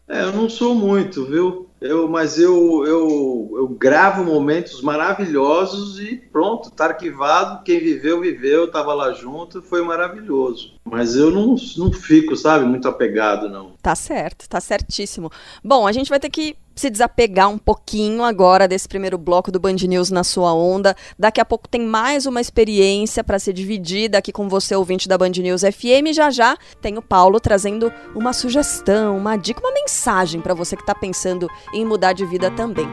É, 0.07 0.21
eu 0.21 0.31
não 0.31 0.49
sou 0.49 0.75
muito, 0.75 1.25
viu? 1.25 1.67
Eu, 1.81 2.07
mas 2.07 2.39
eu, 2.39 2.85
eu, 2.85 3.53
eu 3.57 3.67
gravo 3.67 4.23
momentos 4.23 4.81
maravilhosos 4.81 5.99
e 5.99 6.15
pronto, 6.15 6.71
tá 6.71 6.85
arquivado. 6.85 7.63
Quem 7.63 7.79
viveu, 7.79 8.21
viveu, 8.21 8.71
tava 8.71 8.93
lá 8.93 9.11
junto, 9.11 9.61
foi 9.61 9.83
maravilhoso. 9.83 10.75
Mas 10.83 11.15
eu 11.15 11.31
não, 11.31 11.55
não 11.77 11.91
fico, 11.91 12.35
sabe, 12.35 12.65
muito 12.65 12.87
apegado, 12.87 13.49
não. 13.49 13.73
Tá 13.81 13.93
certo, 13.93 14.47
tá 14.47 14.59
certíssimo. 14.59 15.29
Bom, 15.63 15.85
a 15.85 15.91
gente 15.91 16.09
vai 16.09 16.19
ter 16.19 16.29
que 16.29 16.55
se 16.75 16.89
desapegar 16.89 17.49
um 17.49 17.57
pouquinho 17.57 18.23
agora 18.23 18.67
desse 18.67 18.87
primeiro 18.87 19.17
bloco 19.17 19.51
do 19.51 19.59
Band 19.59 19.75
News 19.87 20.11
na 20.11 20.23
sua 20.23 20.53
onda. 20.53 20.95
Daqui 21.17 21.39
a 21.39 21.45
pouco 21.45 21.67
tem 21.67 21.81
mais 21.81 22.25
uma 22.25 22.41
experiência 22.41 23.23
para 23.23 23.39
ser 23.39 23.53
dividida 23.53 24.17
aqui 24.17 24.31
com 24.31 24.49
você, 24.49 24.75
ouvinte 24.75 25.07
da 25.07 25.17
Band 25.17 25.29
News 25.29 25.61
FM. 25.61 26.13
Já 26.13 26.29
já 26.29 26.57
tem 26.81 26.97
o 26.97 27.01
Paulo 27.01 27.39
trazendo 27.39 27.91
uma 28.13 28.33
sugestão, 28.33 29.17
uma 29.17 29.37
dica, 29.37 29.61
uma 29.61 29.73
mensagem 29.73 30.41
para 30.41 30.53
você 30.53 30.75
que 30.75 30.83
está 30.83 30.93
pensando 30.93 31.49
em 31.73 31.85
mudar 31.85 32.13
de 32.13 32.25
vida 32.25 32.51
também. 32.51 32.87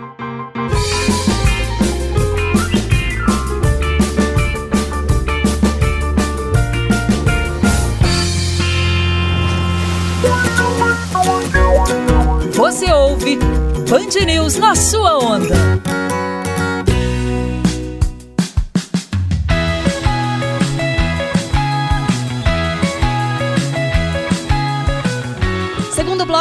Band 13.93 14.25
News 14.25 14.57
na 14.57 14.75
sua 14.75 15.19
onda. 15.19 15.92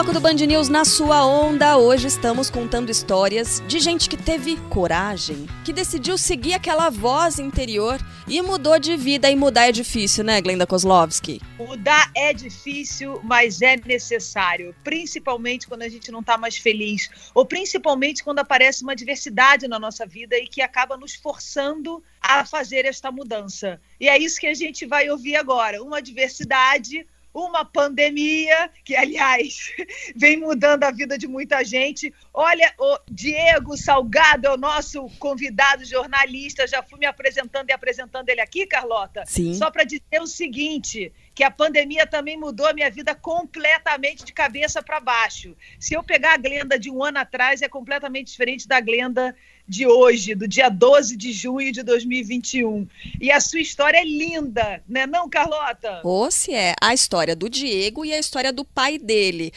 Bloco 0.01 0.13
do 0.13 0.19
Band 0.19 0.33
News 0.47 0.67
na 0.67 0.83
sua 0.83 1.23
onda, 1.23 1.77
hoje 1.77 2.07
estamos 2.07 2.49
contando 2.49 2.89
histórias 2.89 3.61
de 3.67 3.79
gente 3.79 4.09
que 4.09 4.17
teve 4.17 4.57
coragem, 4.61 5.45
que 5.63 5.71
decidiu 5.71 6.17
seguir 6.17 6.55
aquela 6.55 6.89
voz 6.89 7.37
interior 7.37 7.99
e 8.27 8.41
mudou 8.41 8.79
de 8.79 8.97
vida. 8.97 9.29
E 9.29 9.35
mudar 9.35 9.67
é 9.67 9.71
difícil, 9.71 10.23
né, 10.23 10.41
Glenda 10.41 10.65
Kozlovski? 10.65 11.39
Mudar 11.55 12.09
é 12.15 12.33
difícil, 12.33 13.21
mas 13.23 13.61
é 13.61 13.77
necessário, 13.77 14.73
principalmente 14.83 15.67
quando 15.67 15.83
a 15.83 15.89
gente 15.89 16.11
não 16.11 16.21
está 16.21 16.35
mais 16.35 16.57
feliz, 16.57 17.07
ou 17.35 17.45
principalmente 17.45 18.23
quando 18.23 18.39
aparece 18.39 18.81
uma 18.81 18.95
diversidade 18.95 19.67
na 19.67 19.77
nossa 19.77 20.03
vida 20.03 20.35
e 20.35 20.47
que 20.47 20.63
acaba 20.63 20.97
nos 20.97 21.13
forçando 21.13 22.03
a 22.19 22.43
fazer 22.43 22.85
esta 22.85 23.11
mudança. 23.11 23.79
E 23.99 24.09
é 24.09 24.17
isso 24.17 24.39
que 24.39 24.47
a 24.47 24.55
gente 24.55 24.83
vai 24.83 25.11
ouvir 25.11 25.35
agora: 25.35 25.83
uma 25.83 26.01
diversidade 26.01 27.05
uma 27.33 27.63
pandemia, 27.63 28.69
que, 28.83 28.95
aliás, 28.95 29.71
vem 30.15 30.37
mudando 30.37 30.83
a 30.83 30.91
vida 30.91 31.17
de 31.17 31.27
muita 31.27 31.63
gente. 31.63 32.13
Olha, 32.33 32.73
o 32.77 32.99
Diego 33.09 33.77
Salgado 33.77 34.47
é 34.47 34.51
o 34.51 34.57
nosso 34.57 35.07
convidado 35.17 35.85
jornalista. 35.85 36.67
Já 36.67 36.83
fui 36.83 36.99
me 36.99 37.05
apresentando 37.05 37.69
e 37.69 37.73
apresentando 37.73 38.29
ele 38.29 38.41
aqui, 38.41 38.65
Carlota. 38.65 39.23
Sim. 39.25 39.53
Só 39.53 39.71
para 39.71 39.83
dizer 39.83 40.21
o 40.21 40.27
seguinte: 40.27 41.11
que 41.33 41.43
a 41.43 41.51
pandemia 41.51 42.05
também 42.05 42.37
mudou 42.37 42.67
a 42.67 42.73
minha 42.73 42.89
vida 42.89 43.15
completamente 43.15 44.25
de 44.25 44.33
cabeça 44.33 44.83
para 44.83 44.99
baixo. 44.99 45.55
Se 45.79 45.93
eu 45.93 46.03
pegar 46.03 46.33
a 46.33 46.37
Glenda 46.37 46.77
de 46.77 46.91
um 46.91 47.03
ano 47.03 47.19
atrás, 47.19 47.61
é 47.61 47.69
completamente 47.69 48.31
diferente 48.31 48.67
da 48.67 48.79
Glenda 48.81 49.35
de 49.71 49.87
hoje, 49.87 50.35
do 50.35 50.49
dia 50.49 50.67
12 50.67 51.15
de 51.15 51.31
junho 51.31 51.71
de 51.71 51.81
2021. 51.81 52.85
E 53.21 53.31
a 53.31 53.39
sua 53.39 53.61
história 53.61 53.97
é 53.97 54.03
linda, 54.03 54.83
né 54.85 55.07
não, 55.07 55.29
Carlota? 55.29 56.01
Ou 56.03 56.29
se 56.29 56.53
é 56.53 56.75
a 56.81 56.93
história 56.93 57.37
do 57.37 57.49
Diego 57.49 58.03
e 58.03 58.11
a 58.11 58.19
história 58.19 58.51
do 58.51 58.65
pai 58.65 58.97
dele. 58.97 59.53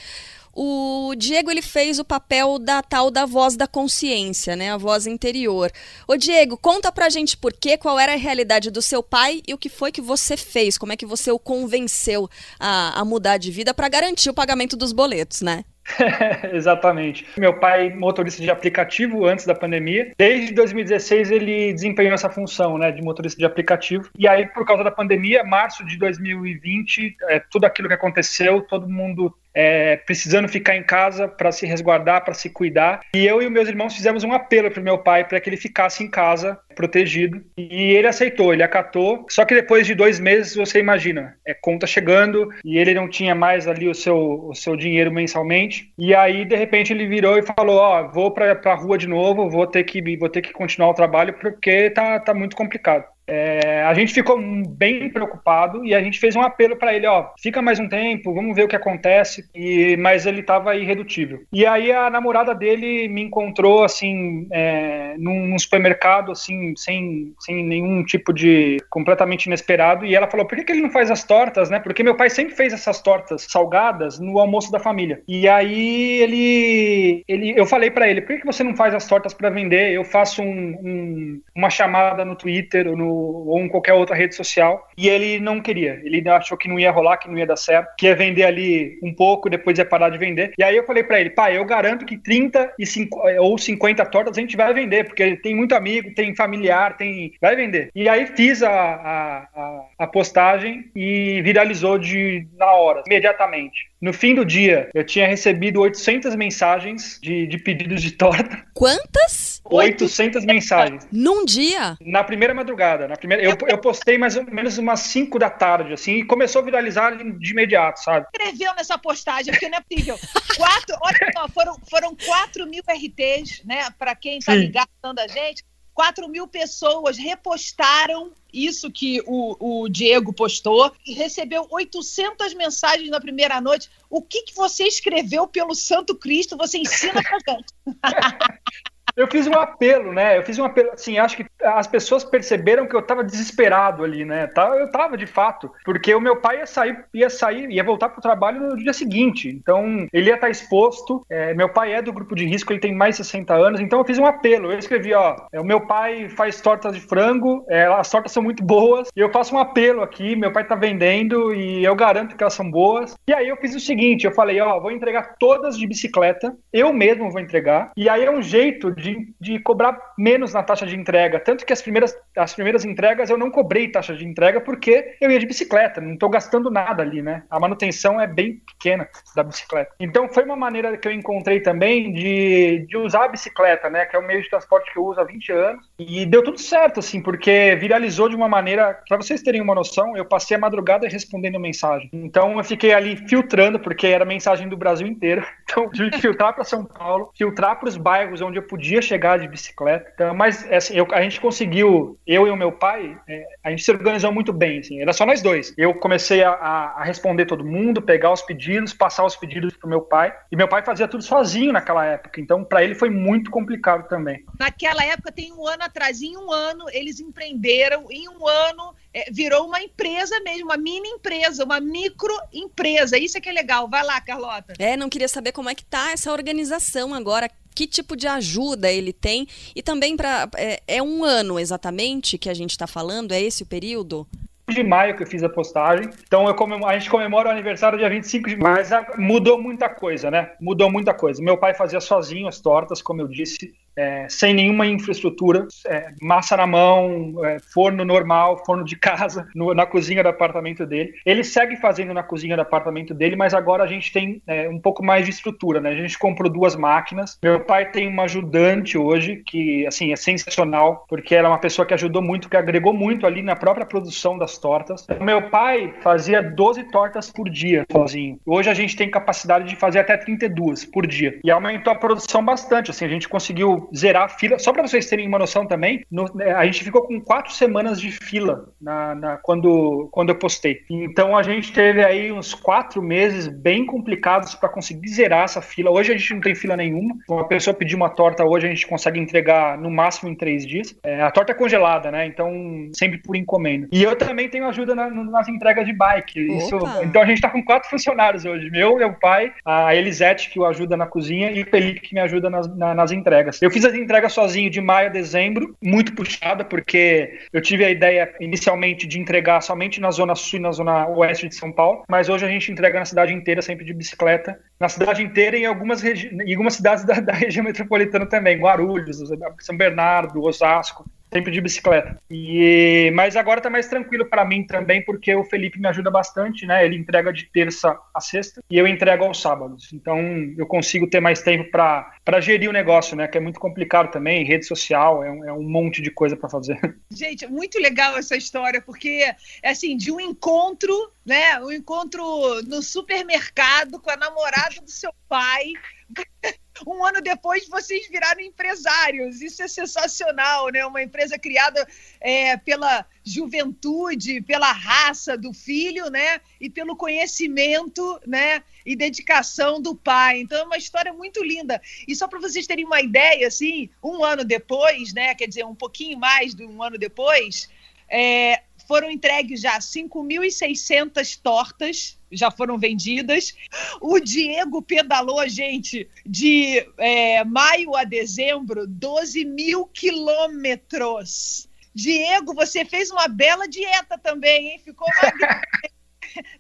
O 0.53 1.17
Diego 1.17 1.51
ele 1.51 1.61
fez 1.61 1.99
o 1.99 2.05
papel 2.05 2.61
da 2.61 2.81
tal 2.81 3.11
da 3.11 3.27
voz 3.27 3.57
da 3.57 3.67
consciência, 3.67 4.55
né, 4.55 4.71
a 4.71 4.77
voz 4.77 5.05
interior. 5.05 5.73
Ô 6.07 6.17
Diego, 6.17 6.57
conta 6.57 6.93
pra 6.93 7.09
gente 7.09 7.37
por 7.37 7.53
quê, 7.53 7.77
qual 7.77 7.99
era 7.99 8.13
a 8.13 8.17
realidade 8.17 8.71
do 8.71 8.81
seu 8.81 9.03
pai 9.03 9.43
e 9.49 9.53
o 9.53 9.59
que 9.59 9.69
foi 9.69 9.91
que 9.91 10.01
você 10.01 10.37
fez, 10.37 10.79
como 10.79 10.93
é 10.93 10.97
que 10.97 11.05
você 11.05 11.33
o 11.33 11.41
convenceu 11.41 12.31
a, 12.61 13.01
a 13.01 13.05
mudar 13.05 13.37
de 13.37 13.51
vida 13.51 13.75
para 13.75 13.89
garantir 13.89 14.31
o 14.31 14.35
pagamento 14.35 14.77
dos 14.77 14.93
boletos, 14.93 15.41
né? 15.41 15.65
Exatamente. 16.53 17.27
Meu 17.37 17.55
pai, 17.55 17.91
motorista 17.91 18.43
de 18.43 18.51
aplicativo 18.51 19.27
antes 19.27 19.45
da 19.45 19.55
pandemia, 19.55 20.13
desde 20.17 20.53
2016 20.55 21.31
ele 21.31 21.73
desempenhou 21.73 22.15
essa 22.15 22.31
função, 22.31 22.79
né, 22.79 22.91
de 22.91 23.03
motorista 23.03 23.39
de 23.39 23.45
aplicativo. 23.45 24.09
E 24.19 24.27
aí, 24.27 24.47
por 24.47 24.67
causa 24.67 24.83
da 24.83 24.91
pandemia, 24.91 25.45
março 25.45 25.85
de 25.85 25.97
2020, 25.99 27.17
é, 27.29 27.41
tudo 27.51 27.65
aquilo 27.65 27.89
que 27.89 27.95
aconteceu, 27.95 28.63
todo 28.63 28.89
mundo 28.89 29.35
é, 29.55 29.97
precisando 29.99 30.49
ficar 30.49 30.77
em 30.77 30.83
casa 30.83 31.29
para 31.29 31.53
se 31.53 31.65
resguardar, 31.65 32.25
para 32.25 32.35
se 32.35 32.51
cuidar. 32.51 33.03
E 33.15 33.25
eu 33.25 33.41
e 33.41 33.49
meus 33.49 33.69
irmãos 33.69 33.95
fizemos 33.95 34.25
um 34.25 34.33
apelo 34.33 34.71
para 34.71 34.83
meu 34.83 34.99
pai 34.99 35.25
para 35.25 35.41
que 35.41 35.49
ele 35.49 35.57
ficasse 35.57 36.03
em 36.03 36.11
casa, 36.11 36.59
protegido. 36.75 37.43
E 37.57 37.93
ele 37.95 38.07
aceitou, 38.07 38.53
ele 38.53 38.63
acatou. 38.63 39.27
Só 39.29 39.45
que 39.45 39.55
depois 39.55 39.87
de 39.87 39.95
dois 39.95 40.21
meses, 40.21 40.55
você 40.55 40.79
imagina, 40.79 41.37
é 41.47 41.55
conta 41.55 41.87
chegando 41.87 42.49
e 42.65 42.79
ele 42.79 42.95
não 42.95 43.09
tinha 43.09 43.35
mais 43.35 43.67
ali 43.67 43.89
o 43.89 43.95
seu, 43.95 44.49
o 44.49 44.55
seu 44.55 44.77
dinheiro 44.77 45.13
mensalmente. 45.13 45.93
E 45.99 46.15
aí, 46.15 46.45
de 46.45 46.57
repente, 46.57 46.93
ele 46.93 47.07
virou 47.07 47.39
e 47.39 47.43
falou: 47.43 47.77
Ó, 47.77 48.01
oh, 48.01 48.13
vou 48.13 48.31
para 48.31 48.53
a 48.65 48.75
rua 48.75 48.99
de 48.99 49.07
novo, 49.07 49.49
vou 49.49 49.67
ter 49.67 49.85
que, 49.85 50.17
vou 50.17 50.29
ter 50.29 50.43
que 50.43 50.53
continuar 50.53 50.91
o 50.91 50.95
trabalho 50.95 51.35
porque 51.35 51.91
tá, 51.91 52.19
tá 52.21 52.35
muito 52.35 52.57
complicado. 52.57 53.14
É, 53.27 53.83
a 53.83 53.95
gente 53.95 54.13
ficou 54.13 54.39
bem 54.41 55.11
preocupado 55.11 55.85
e 55.85 55.95
a 55.95 56.03
gente 56.03 56.19
fez 56.19 56.37
um 56.37 56.43
apelo 56.43 56.77
para 56.77 56.95
ele, 56.95 57.07
ó, 57.07 57.31
fica 57.41 57.63
mais 57.63 57.79
um 57.79 57.89
tempo, 57.89 58.35
vamos 58.35 58.55
ver 58.55 58.65
o 58.65 58.69
que 58.69 58.77
acontece. 58.77 59.49
E 59.55 59.97
mas 59.97 60.27
ele 60.27 60.41
estava 60.41 60.77
irredutível. 60.77 61.43
E 61.53 61.65
aí 61.65 61.91
a 61.93 62.11
namorada 62.11 62.55
dele 62.55 63.09
me 63.09 63.23
encontrou 63.23 63.85
assim 63.85 64.47
é, 64.51 65.15
num, 65.19 65.47
num, 65.47 65.59
supermercado 65.59 66.33
assim 66.33 66.75
sem, 66.77 67.33
sem 67.41 67.65
nenhum 67.65 68.05
tipo 68.05 68.33
de 68.33 68.79
completamente 68.91 69.47
inesperado 69.47 70.05
e 70.05 70.15
ela 70.15 70.29
falou 70.29 70.47
por 70.47 70.57
que, 70.57 70.65
que 70.65 70.73
ele 70.73 70.83
não 70.83 70.91
faz 70.91 71.11
as 71.11 71.25
tortas, 71.25 71.71
né? 71.71 71.79
Porque 71.79 72.03
meu 72.03 72.17
pai 72.17 72.29
sempre 72.29 72.55
fez 72.55 72.73
essas 72.73 73.01
tortas 73.01 73.47
salgadas 73.49 74.19
no 74.19 74.39
almoço 74.39 74.71
da 74.71 74.79
família. 74.79 75.23
E 75.27 75.49
aí 75.49 76.23
ele, 76.23 77.25
ele 77.27 77.55
eu 77.57 77.67
falei 77.67 77.91
para 77.91 78.09
ele 78.09 78.21
por 78.21 78.35
que, 78.35 78.41
que 78.41 78.47
você 78.47 78.63
não 78.63 78.77
faz 78.77 78.95
as 78.95 79.07
tortas 79.07 79.33
para 79.33 79.51
vender? 79.51 79.93
Eu 79.93 80.05
faço 80.05 80.43
um, 80.43 80.79
um, 80.85 81.43
uma 81.55 81.71
chamada 81.71 82.25
no 82.25 82.37
Twitter 82.37 82.89
ou 82.89 82.97
no 82.97 83.14
ou 83.15 83.61
em 83.61 83.69
qualquer 83.69 83.95
outra 83.95 84.17
rede 84.17 84.35
social. 84.35 84.89
E 84.97 85.09
ele 85.09 85.41
não 85.41 85.61
queria. 85.61 86.01
Ele 86.05 86.29
achou 86.29 86.57
que 86.57 86.69
não 86.69 86.79
ia 86.79 86.91
rolar, 86.91 87.17
que 87.17 87.29
não 87.29 87.39
ia 87.39 87.47
dar 87.47 87.57
certo, 87.57 87.95
que 87.99 88.07
ia 88.07 88.17
vender 88.17 88.45
ali 88.45 88.99
um 89.03 89.13
pouco, 89.15 89.51
depois 89.51 89.79
ia 89.79 89.85
parar 89.85 90.11
de 90.11 90.19
vender. 90.19 90.53
E 90.59 90.63
aí 90.63 90.77
eu 90.77 90.87
falei 90.87 91.03
para 91.03 91.21
ele, 91.21 91.31
pai, 91.31 91.57
eu 91.57 91.65
garanto 91.65 92.05
que 92.05 92.17
30 92.17 92.75
e 92.79 92.87
5, 92.87 93.19
ou 93.41 93.59
50 93.59 94.05
tortas 94.07 94.37
a 94.37 94.41
gente 94.41 94.57
vai 94.57 94.73
vender, 94.73 95.05
porque 95.05 95.37
tem 95.37 95.55
muito 95.55 95.75
amigo, 95.75 96.15
tem 96.15 96.35
familiar, 96.35 96.97
tem. 96.97 97.33
Vai 97.41 97.57
vender. 97.57 97.91
E 97.95 98.09
aí 98.09 98.27
fiz 98.27 98.63
a, 98.63 98.71
a, 98.71 99.49
a, 99.55 99.85
a 99.99 100.07
postagem 100.07 100.91
e 100.95 101.41
viralizou 101.43 101.99
de 101.99 102.47
na 102.57 102.73
hora, 102.73 103.03
imediatamente. 103.07 103.95
No 104.01 104.13
fim 104.13 104.35
do 104.35 104.45
dia, 104.45 104.91
eu 104.95 105.03
tinha 105.03 105.27
recebido 105.27 105.81
800 105.81 106.37
mensagens 106.37 107.19
de, 107.23 107.47
de 107.47 107.57
pedidos 107.57 108.03
de 108.03 108.11
torta. 108.11 108.63
Quantas? 108.75 109.63
800 109.65 110.45
mensagens. 110.45 111.09
Num 111.11 111.45
dia? 111.45 111.97
Na 112.01 112.23
primeira 112.23 112.53
madrugada. 112.53 113.04
Na 113.09 113.17
primeira, 113.17 113.43
eu, 113.43 113.57
eu 113.69 113.79
postei 113.79 114.19
mais 114.19 114.37
ou 114.37 114.45
menos 114.45 114.79
umas 114.79 115.01
5 115.01 115.39
da 115.39 115.51
tarde, 115.51 115.93
assim, 115.93 116.15
e 116.17 116.25
começou 116.25 116.63
a 116.63 116.65
viralizar 116.65 117.13
de 117.13 117.51
imediato, 117.51 118.01
sabe? 118.03 118.27
Escreveu 118.33 118.75
nessa 118.75 118.99
postagem, 118.99 119.53
porque 119.53 119.69
não 119.69 119.79
é 119.79 119.81
possível. 119.81 120.19
Quatro, 120.57 120.97
olha 121.01 121.33
só, 121.33 121.49
foram, 121.49 121.79
foram 121.89 122.17
4 122.17 122.67
mil 122.67 122.83
RTs, 122.87 123.63
né? 123.65 123.91
Para 123.99 124.15
quem 124.15 124.39
tá 124.41 124.55
ligado 124.55 124.89
a 125.19 125.29
gente. 125.29 125.65
4 125.95 126.29
mil 126.29 126.49
pessoas 126.49 127.17
repostaram 127.17 128.33
isso 128.53 128.91
que 128.91 129.23
o, 129.27 129.83
o, 129.83 129.89
Diego 129.89 130.33
postou 130.33 130.93
e 131.07 131.15
recebeu 131.15 131.67
800 131.71 132.53
mensagens 132.55 133.09
na 133.09 133.21
primeira 133.21 133.61
noite. 133.61 133.89
O 134.11 134.21
que, 134.21 134.43
que 134.43 134.55
você 134.55 134.85
escreveu 134.85 135.47
pelo 135.47 135.75
Santo 135.75 136.17
Cristo? 136.17 136.57
Você 136.57 136.79
ensina 136.79 137.23
pra 137.23 137.39
gente. 137.49 137.73
eu 139.17 139.29
fiz 139.29 139.47
um 139.47 139.55
apelo, 139.55 140.13
né? 140.13 140.37
Eu 140.37 140.43
fiz 140.43 140.59
um 140.59 140.65
apelo, 140.65 140.91
assim, 140.91 141.19
acho 141.19 141.37
que 141.37 141.47
as 141.63 141.87
pessoas 141.87 142.25
perceberam 142.25 142.87
que 142.87 142.95
eu 142.95 143.03
tava 143.03 143.25
desesperado 143.25 144.05
ali, 144.05 144.25
né? 144.25 144.47
Tá, 144.49 144.69
eu 144.77 144.91
tava 144.91 145.17
de 145.17 145.27
fato, 145.27 145.71
porque 145.85 146.15
o 146.15 146.21
meu 146.21 146.37
pai 146.37 146.59
ia 146.59 146.67
sair, 146.67 147.05
ia 147.13 147.31
sair, 147.31 147.71
ia 147.71 147.85
voltar 147.85 148.09
pro 148.09 148.21
trabalho 148.21 148.61
no 148.61 148.77
dia 148.77 148.93
seguinte. 148.93 149.49
Então, 149.49 150.07
ele 150.13 150.29
ia 150.29 150.35
estar 150.35 150.47
tá 150.47 150.51
exposto. 150.51 151.25
É, 151.31 151.55
meu 151.55 151.69
pai 151.69 151.93
é 151.93 152.03
do 152.03 152.13
grupo 152.13 152.35
de 152.35 152.45
risco, 152.45 152.73
ele 152.73 152.81
tem 152.81 152.95
mais 152.95 153.17
de 153.17 153.25
60 153.25 153.55
anos, 153.55 153.81
então 153.81 153.99
eu 153.99 154.05
fiz 154.05 154.19
um 154.19 154.27
apelo. 154.27 154.71
Eu 154.71 154.79
escrevi, 154.79 155.15
ó, 155.15 155.37
é, 155.53 155.61
o 155.61 155.65
meu 155.65 155.81
pai 155.87 156.29
faz 156.29 156.61
tortas 156.61 156.95
de 156.95 157.01
frango, 157.01 157.65
é, 157.69 157.87
as 157.87 158.11
tortas 158.11 158.33
são 158.33 158.43
muito 158.43 158.63
boas, 158.63 159.09
e 159.15 159.21
eu 159.21 159.31
faço 159.31 159.55
um 159.55 159.59
apelo 159.59 160.03
aqui, 160.03 160.35
meu 160.37 160.53
pai 160.53 160.65
tá 160.65 160.75
vendendo 160.75 161.55
e 161.55 161.85
eu 161.85 161.95
garanto 161.95 162.37
que 162.37 162.43
elas 162.43 162.55
são 162.55 162.71
boas. 162.71 163.15
E 163.27 163.33
aí 163.33 163.49
eu 163.49 163.57
fiz 163.57 163.75
o 163.75 163.81
seguinte, 163.81 164.27
eu 164.27 164.33
falei, 164.33 164.61
ó, 164.61 164.81
vou 164.81 164.91
entregar 164.91 165.37
todas 165.39 165.79
de 165.79 165.87
bicicleta, 165.87 166.55
eu 166.73 166.93
mesmo 166.93 167.31
vou 167.31 167.41
entregar, 167.41 167.93
e 167.97 168.09
aí 168.09 168.25
é 168.25 168.31
um 168.31 168.43
jeito 168.43 168.91
de, 168.91 169.04
de 169.41 169.59
cobrar 169.61 169.99
menos 170.19 170.53
na 170.53 170.63
taxa 170.63 170.87
de 170.87 170.97
entrega. 170.97 171.41
Tanto 171.41 171.65
que 171.67 171.73
as 171.73 171.83
primeiras, 171.83 172.17
as 172.37 172.55
primeiras 172.55 172.85
entregas 172.85 173.31
eu 173.31 173.39
não 173.39 173.51
cobrei 173.51 173.89
taxa 173.89 174.15
de 174.15 174.27
entrega 174.27 174.61
porque 174.61 175.17
eu 175.21 175.31
ia 175.31 175.39
de 175.39 175.47
bicicleta, 175.47 176.01
não 176.01 176.15
estou 176.15 176.29
gastando 176.29 176.71
nada 176.71 177.03
ali, 177.03 177.23
né? 177.23 177.43
A 177.51 177.59
manutenção 177.59 178.21
é 178.21 178.27
bem 178.27 178.61
pequena 178.67 179.09
da 179.35 179.43
bicicleta. 179.43 179.93
Então 179.99 180.29
foi 180.29 180.45
uma 180.45 180.57
maneira 180.57 180.97
que 180.97 181.09
eu 181.09 181.13
encontrei 181.13 181.61
também 181.61 182.13
de, 182.13 182.87
de 182.89 182.97
usar 182.97 183.25
a 183.25 183.29
bicicleta, 183.29 183.91
né? 183.91 184.07
Que 184.07 184.17
é 184.17 184.19
o 184.19 184.27
meio 184.27 184.43
de 184.43 184.51
transporte 184.51 184.93
que 184.93 184.99
eu 184.99 185.05
uso 185.05 185.21
há 185.21 185.25
20 185.25 185.53
anos. 185.53 185.87
E 185.99 186.27
deu 186.27 186.43
tudo 186.43 186.59
certo, 186.59 187.01
assim, 187.01 187.21
porque 187.21 187.77
viralizou 187.77 188.29
de 188.29 188.37
uma 188.37 188.49
maneira. 188.49 189.01
Para 189.09 189.17
vocês 189.17 189.43
terem 189.43 189.61
uma 189.61 189.75
noção, 189.75 190.17
eu 190.17 190.25
passei 190.25 190.57
a 190.57 190.61
madrugada 190.61 191.09
respondendo 191.09 191.59
mensagem. 191.59 192.09
Então 192.13 192.59
eu 192.59 192.65
fiquei 192.65 192.93
ali 192.93 193.17
filtrando, 193.17 193.79
porque 193.79 194.07
era 194.07 194.25
mensagem 194.25 194.69
do 194.69 194.77
Brasil 194.77 195.07
inteiro. 195.07 195.45
Então, 195.75 195.89
de 195.91 196.21
filtrar 196.21 196.55
para 196.55 196.63
São 196.63 196.85
Paulo, 196.85 197.33
filtrar 197.37 197.81
para 197.81 197.89
os 197.89 197.97
bairros 197.97 198.41
onde 198.41 198.59
eu 198.59 198.63
podia 198.63 198.94
chegar 199.03 199.39
de 199.39 199.49
bicicleta. 199.49 200.11
Então, 200.15 200.35
mas 200.35 200.71
assim, 200.73 200.97
eu, 200.97 201.07
a 201.13 201.23
gente 201.23 201.41
conseguiu, 201.41 202.19
eu 202.27 202.47
e 202.47 202.51
o 202.51 202.57
meu 202.57 202.73
pai, 202.73 203.19
é, 203.29 203.47
a 203.63 203.71
gente 203.71 203.83
se 203.83 203.91
organizou 203.91 204.33
muito 204.33 204.53
bem. 204.53 204.81
Assim, 204.81 205.01
era 205.01 205.13
só 205.13 205.25
nós 205.25 205.43
dois. 205.43 205.75
Eu 205.77 205.95
comecei 205.95 206.43
a, 206.43 206.51
a, 206.51 207.05
responder 207.05 207.47
todo 207.47 207.65
mundo, 207.65 208.03
pegar 208.03 208.33
os 208.33 208.43
pedidos, 208.43 208.93
passar 208.93 209.25
os 209.25 209.37
pedidos 209.37 209.77
para 209.77 209.87
o 209.87 209.91
meu 209.91 210.01
pai. 210.01 210.35
E 210.51 210.57
meu 210.57 210.69
pai 210.69 210.83
fazia 210.83 211.09
tudo 211.09 211.23
sozinho 211.23 211.73
naquela 211.73 212.05
época. 212.05 212.41
Então, 212.41 212.65
para 212.65 212.83
ele 212.83 212.95
foi 212.95 213.11
muito 213.11 213.51
complicado 213.51 214.09
também. 214.09 214.45
Naquela 214.59 215.05
época, 215.05 215.33
tem 215.33 215.53
um 215.53 215.67
ano 215.67 215.85
atrás, 215.85 216.23
em 216.23 216.37
um 216.37 216.51
ano, 216.51 216.85
eles 216.91 217.21
empreenderam, 217.21 218.07
em 218.11 218.29
um 218.29 218.47
ano 218.47 218.95
é, 219.15 219.31
virou 219.31 219.67
uma 219.67 219.81
empresa 219.81 220.39
mesmo, 220.41 220.67
uma 220.67 220.77
mini 220.77 221.09
empresa, 221.09 221.65
uma 221.65 221.81
microempresa. 221.81 223.17
Isso 223.17 223.39
é 223.39 223.41
que 223.41 223.49
é 223.49 223.53
legal. 223.53 223.89
Vai 223.89 224.03
lá, 224.05 224.21
Carlota. 224.21 224.75
É, 224.79 224.97
não 224.97 225.09
queria 225.09 225.29
saber 225.29 225.53
como 225.53 225.71
é 225.71 225.75
que 225.75 225.85
tá 225.85 226.11
essa 226.13 226.33
organização 226.33 227.15
agora. 227.15 227.49
Que 227.75 227.87
tipo 227.87 228.17
de 228.17 228.27
ajuda 228.27 228.91
ele 228.91 229.13
tem? 229.13 229.47
E 229.75 229.83
também 229.83 230.17
para 230.17 230.49
é, 230.57 230.81
é 230.87 231.03
um 231.03 231.25
ano 231.25 231.59
exatamente 231.59 232.39
que 232.39 232.49
a 232.49 232.55
gente 232.55 232.71
está 232.71 232.87
falando? 232.87 233.33
É 233.33 233.41
esse 233.41 233.63
o 233.63 233.67
período? 233.67 234.27
de 234.67 234.83
maio 234.83 235.15
que 235.15 235.23
eu 235.23 235.27
fiz 235.27 235.43
a 235.43 235.49
postagem. 235.49 236.09
Então 236.27 236.53
comemoro, 236.55 236.91
a 236.91 236.99
gente 236.99 237.11
comemora 237.11 237.49
o 237.49 237.53
aniversário 237.53 237.99
dia 237.99 238.09
25 238.09 238.49
de 238.49 238.57
maio. 238.57 238.77
Mas 238.77 238.91
mudou 239.19 239.61
muita 239.61 239.91
coisa, 239.91 240.31
né? 240.31 240.53
Mudou 240.61 240.91
muita 240.91 241.13
coisa. 241.13 241.43
Meu 241.43 241.59
pai 241.59 241.75
fazia 241.75 242.01
sozinho 242.01 242.49
as 242.49 242.61
tortas, 242.61 243.03
como 243.03 243.21
eu 243.21 243.29
disse 243.29 243.75
é, 243.97 244.27
sem 244.29 244.55
nenhuma 244.55 244.87
infraestrutura, 244.87 245.67
é, 245.87 246.13
massa 246.21 246.57
na 246.57 246.67
mão, 246.67 247.45
é, 247.45 247.59
forno 247.73 248.05
normal, 248.05 248.65
forno 248.65 248.85
de 248.85 248.97
casa, 248.97 249.47
no, 249.55 249.75
na 249.75 249.87
cozinha 249.87 250.23
do 250.23 250.29
apartamento 250.29 250.87
dele. 250.87 251.15
Ele 251.25 251.45
segue 251.45 251.77
fazendo 251.77 252.13
na 252.13 252.23
cozinha 252.23 252.57
do 252.57 252.63
apartamento 252.63 253.15
dele, 253.15 253.37
mas 253.37 253.55
agora 253.55 253.85
a 253.85 253.87
gente 253.87 254.13
tem 254.13 254.43
é, 254.47 254.69
um 254.69 254.79
pouco 254.79 255.05
mais 255.05 255.25
de 255.25 255.31
estrutura, 255.31 255.81
né? 255.81 255.91
A 255.91 255.97
gente 255.97 256.19
comprou 256.19 256.51
duas 256.51 256.77
máquinas. 256.77 257.39
Meu 257.43 257.61
pai 257.61 257.91
tem 257.91 258.09
uma 258.09 258.25
ajudante 258.25 258.99
hoje, 258.99 259.43
que, 259.45 259.87
assim, 259.87 260.13
é 260.13 260.17
sensacional, 260.17 261.05
porque 261.09 261.35
ela 261.35 261.49
é 261.49 261.51
uma 261.51 261.59
pessoa 261.59 261.87
que 261.87 261.95
ajudou 261.95 262.23
muito, 262.23 262.49
que 262.49 262.57
agregou 262.57 262.93
muito 262.93 263.27
ali 263.27 263.43
na 263.43 263.57
própria 263.57 263.87
produção 263.87 264.39
das 264.39 264.59
tortas. 264.59 265.07
Meu 265.21 265.51
pai 265.51 265.95
fazia 266.03 266.43
12 266.43 266.85
tortas 266.85 267.31
por 267.31 267.49
dia 267.49 267.85
sozinho. 267.91 268.39
Hoje 268.47 268.71
a 268.71 268.75
gente 268.75 268.97
tem 268.97 269.11
capacidade 269.11 269.69
de 269.69 269.77
fazer 269.77 270.01
até 270.01 270.17
32 270.17 270.85
por 270.85 271.07
dia. 271.07 271.39
E 271.45 271.51
aumentou 271.51 271.93
a 271.93 271.97
produção 271.97 272.45
bastante, 272.45 272.91
assim, 272.91 273.05
a 273.05 273.09
gente 273.09 273.29
conseguiu 273.29 273.84
zerar 273.95 274.25
a 274.25 274.29
fila. 274.29 274.59
Só 274.59 274.73
para 274.73 274.87
vocês 274.87 275.09
terem 275.09 275.27
uma 275.27 275.39
noção 275.39 275.67
também, 275.67 276.05
no, 276.11 276.25
né, 276.35 276.53
a 276.53 276.65
gente 276.65 276.85
ficou 276.85 277.03
com 277.03 277.21
quatro 277.21 277.53
semanas 277.53 278.01
de 278.01 278.11
fila 278.11 278.69
na, 278.81 279.15
na, 279.15 279.37
quando, 279.39 280.09
quando 280.13 280.31
eu 280.31 280.37
postei. 280.37 280.81
Então 280.91 281.37
a 281.37 281.43
gente 281.43 281.73
teve 281.73 282.05
aí 282.05 282.33
uns 282.33 282.55
quatro 282.55 283.03
meses 283.03 283.49
bem 283.49 283.87
complicados 283.87 284.55
para 284.55 284.69
conseguir 284.69 285.09
zerar 285.09 285.45
essa 285.45 285.61
fila. 285.61 285.91
Hoje 285.91 286.13
a 286.13 286.17
gente 286.17 286.35
não 286.35 286.41
tem 286.41 286.55
fila 286.55 286.77
nenhuma. 286.77 287.15
Uma 287.29 287.47
pessoa 287.47 287.75
pedir 287.75 287.95
uma 287.95 288.09
torta 288.09 288.45
hoje, 288.45 288.67
a 288.67 288.71
gente 288.71 288.87
consegue 288.87 289.19
entregar 289.19 289.79
no 289.79 289.91
máximo 289.91 290.31
em 290.31 290.35
três 290.35 290.67
dias. 290.67 290.95
É, 291.03 291.23
a 291.23 291.31
torta 291.31 291.53
é 291.53 291.55
congelada, 291.55 292.11
né? 292.11 292.27
Então, 292.27 292.51
sempre 292.93 293.19
por 293.19 293.37
encomenda. 293.37 293.89
E 293.93 294.03
eu 294.03 294.17
também 294.17 294.49
tenho 294.49 294.67
ajuda 294.67 294.95
na, 294.95 295.11
nas 295.11 295.49
entregas 295.49 295.87
de 295.87 295.93
bike. 295.93 296.41
Isso, 296.57 296.79
então 297.03 297.23
a 297.23 297.27
gente 297.27 297.37
está 297.37 297.51
com 297.51 297.63
quatro 297.63 297.89
funcionários 297.89 298.45
hoje. 298.45 298.71
Meu, 298.71 298.97
meu 298.97 299.13
pai, 299.15 299.53
a 299.65 299.95
Elisete, 299.95 300.51
que 300.51 300.59
o 300.59 300.65
ajuda 300.65 300.97
na 300.97 301.07
cozinha, 301.07 301.51
e 301.51 301.63
o 301.63 301.67
Felipe, 301.67 302.01
que 302.01 302.15
me 302.15 302.21
ajuda 302.21 302.51
nas, 302.51 302.77
na, 302.77 302.95
nas 302.95 303.13
entregas. 303.13 303.61
Eu 303.63 303.71
fiz 303.75 303.85
as 303.85 303.95
entregas 303.95 304.33
sozinho 304.33 304.71
de 304.71 304.81
maio 304.81 305.09
a 305.09 305.11
dezembro, 305.11 305.77
muito 305.83 306.15
puxada, 306.15 306.65
porque 306.65 307.41
eu 307.53 307.61
tive 307.61 307.85
a 307.85 307.91
ideia 307.91 308.33
inicialmente 308.41 309.05
de 309.05 309.19
entregar 309.19 309.61
somente 309.61 310.01
na 310.01 310.13
zona 310.13 310.37
sul 310.37 310.61
e 310.61 310.63
na 310.63 310.71
zona 310.71 311.09
oeste 311.09 311.49
de 311.49 311.57
São 311.57 311.73
Paulo, 311.73 312.05
mas 312.09 312.29
hoje 312.29 312.47
a 312.47 312.49
gente 312.49 312.71
entrega 312.71 313.01
na 313.01 313.05
cidade 313.05 313.33
inteira, 313.35 313.61
sempre 313.61 313.85
de 313.85 313.93
bicicleta, 313.93 314.61
na 314.79 314.89
cidade 314.89 315.25
inteira 315.25 315.57
e 315.57 315.63
em 315.63 315.67
algumas, 315.67 316.05
em 316.05 316.53
algumas 316.53 316.75
cidades 316.75 317.05
da, 317.05 317.15
da 317.19 317.33
região 317.33 317.65
metropolitana 317.65 318.27
também, 318.27 318.59
Guarulhos, 318.59 319.19
São 319.59 319.77
Bernardo, 319.77 320.41
Osasco 320.41 321.05
sempre 321.35 321.51
de 321.51 321.61
bicicleta. 321.61 322.17
E 322.31 323.11
mas 323.15 323.35
agora 323.35 323.61
tá 323.61 323.69
mais 323.69 323.89
tranquilo 323.89 324.25
para 324.27 324.45
mim 324.45 324.65
também, 324.65 325.05
porque 325.05 325.35
o 325.35 325.43
Felipe 325.45 325.81
me 325.81 325.89
ajuda 325.89 326.11
bastante, 326.11 326.65
né? 326.65 326.85
Ele 326.85 326.97
entrega 326.97 327.33
de 327.33 327.45
terça 327.47 327.99
a 328.15 328.21
sexta 328.21 328.63
e 328.71 328.79
eu 328.79 328.87
entrego 328.87 329.25
aos 329.25 329.41
sábados. 329.41 329.93
Então 329.93 330.19
eu 330.57 330.67
consigo 330.67 331.09
ter 331.09 331.21
mais 331.21 331.43
tempo 331.43 331.69
para 331.71 332.41
gerir 332.41 332.71
o 332.71 332.73
negócio, 332.73 333.17
né? 333.17 333.27
Que 333.27 333.39
é 333.39 333.41
muito 333.41 333.59
complicado 333.59 334.13
também, 334.13 334.45
rede 334.45 334.65
social, 334.65 335.25
é 335.25 335.31
um, 335.31 335.45
é 335.45 335.53
um 335.53 335.63
monte 335.63 336.01
de 336.01 336.11
coisa 336.11 336.37
para 336.37 336.49
fazer. 336.49 336.79
Gente, 337.11 337.47
muito 337.49 337.81
legal 337.81 338.17
essa 338.17 338.37
história, 338.37 338.81
porque 338.81 339.25
é 339.63 339.71
assim, 339.71 339.97
de 339.97 340.13
um 340.13 340.21
encontro, 340.21 340.95
né? 341.27 341.59
Um 341.61 341.73
encontro 341.73 342.23
no 342.63 342.81
supermercado 342.81 344.01
com 344.01 344.11
a 344.11 344.17
namorada 344.17 344.81
do 344.81 344.91
seu 344.91 345.13
pai 345.29 345.73
um 346.87 347.05
ano 347.05 347.21
depois 347.21 347.69
vocês 347.69 348.09
viraram 348.09 348.41
empresários. 348.41 349.41
Isso 349.41 349.63
é 349.63 349.69
sensacional, 349.69 350.69
né? 350.71 350.85
Uma 350.85 351.03
empresa 351.03 351.39
criada 351.39 351.87
é, 352.21 352.57
pela 352.57 353.07
juventude, 353.23 354.43
pela 354.43 354.71
raça 354.73 355.37
do 355.37 355.53
filho, 355.53 356.11
né? 356.11 356.41
E 356.61 356.69
pelo 356.69 356.97
conhecimento, 356.97 358.21
né? 358.27 358.63
E 358.85 358.97
dedicação 358.97 359.81
do 359.81 359.95
pai. 359.95 360.41
Então 360.41 360.59
é 360.59 360.65
uma 360.65 360.77
história 360.77 361.13
muito 361.13 361.43
linda. 361.43 361.81
E 362.07 362.15
só 362.15 362.27
para 362.29 362.41
vocês 362.41 362.67
terem 362.67 362.85
uma 362.85 363.01
ideia, 363.01 363.47
assim, 363.47 363.89
um 364.03 364.25
ano 364.25 364.45
depois, 364.45 365.13
né? 365.13 365.35
Quer 365.35 365.49
dizer, 365.49 365.65
um 365.65 365.75
pouquinho 365.75 366.19
mais 366.19 366.55
de 366.55 366.65
um 366.65 366.83
ano 366.83 366.99
depois, 366.99 367.69
é, 368.09 368.63
foram 368.87 369.11
entregues 369.11 369.61
já 369.61 369.79
5.600 369.79 371.41
tortas, 371.43 372.19
já 372.31 372.51
foram 372.51 372.79
vendidas. 372.79 373.55
O 374.01 374.19
Diego 374.21 374.83
pedalou, 374.83 375.47
gente, 375.49 376.09
de 376.25 376.87
é, 376.99 377.45
maio 377.45 377.95
a 377.95 378.05
dezembro, 378.05 378.87
12 378.87 379.45
mil 379.45 379.87
quilômetros. 379.87 381.69
Diego, 381.95 382.55
você 382.55 382.85
fez 382.85 383.11
uma 383.11 383.29
bela 383.29 383.69
dieta 383.69 384.19
também, 384.19 384.73
hein? 384.73 384.79
Ficou 384.85 385.07
magro. 385.23 385.61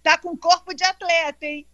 tá 0.02 0.16
com 0.16 0.36
corpo 0.36 0.72
de 0.72 0.84
atleta, 0.84 1.44
hein? 1.44 1.66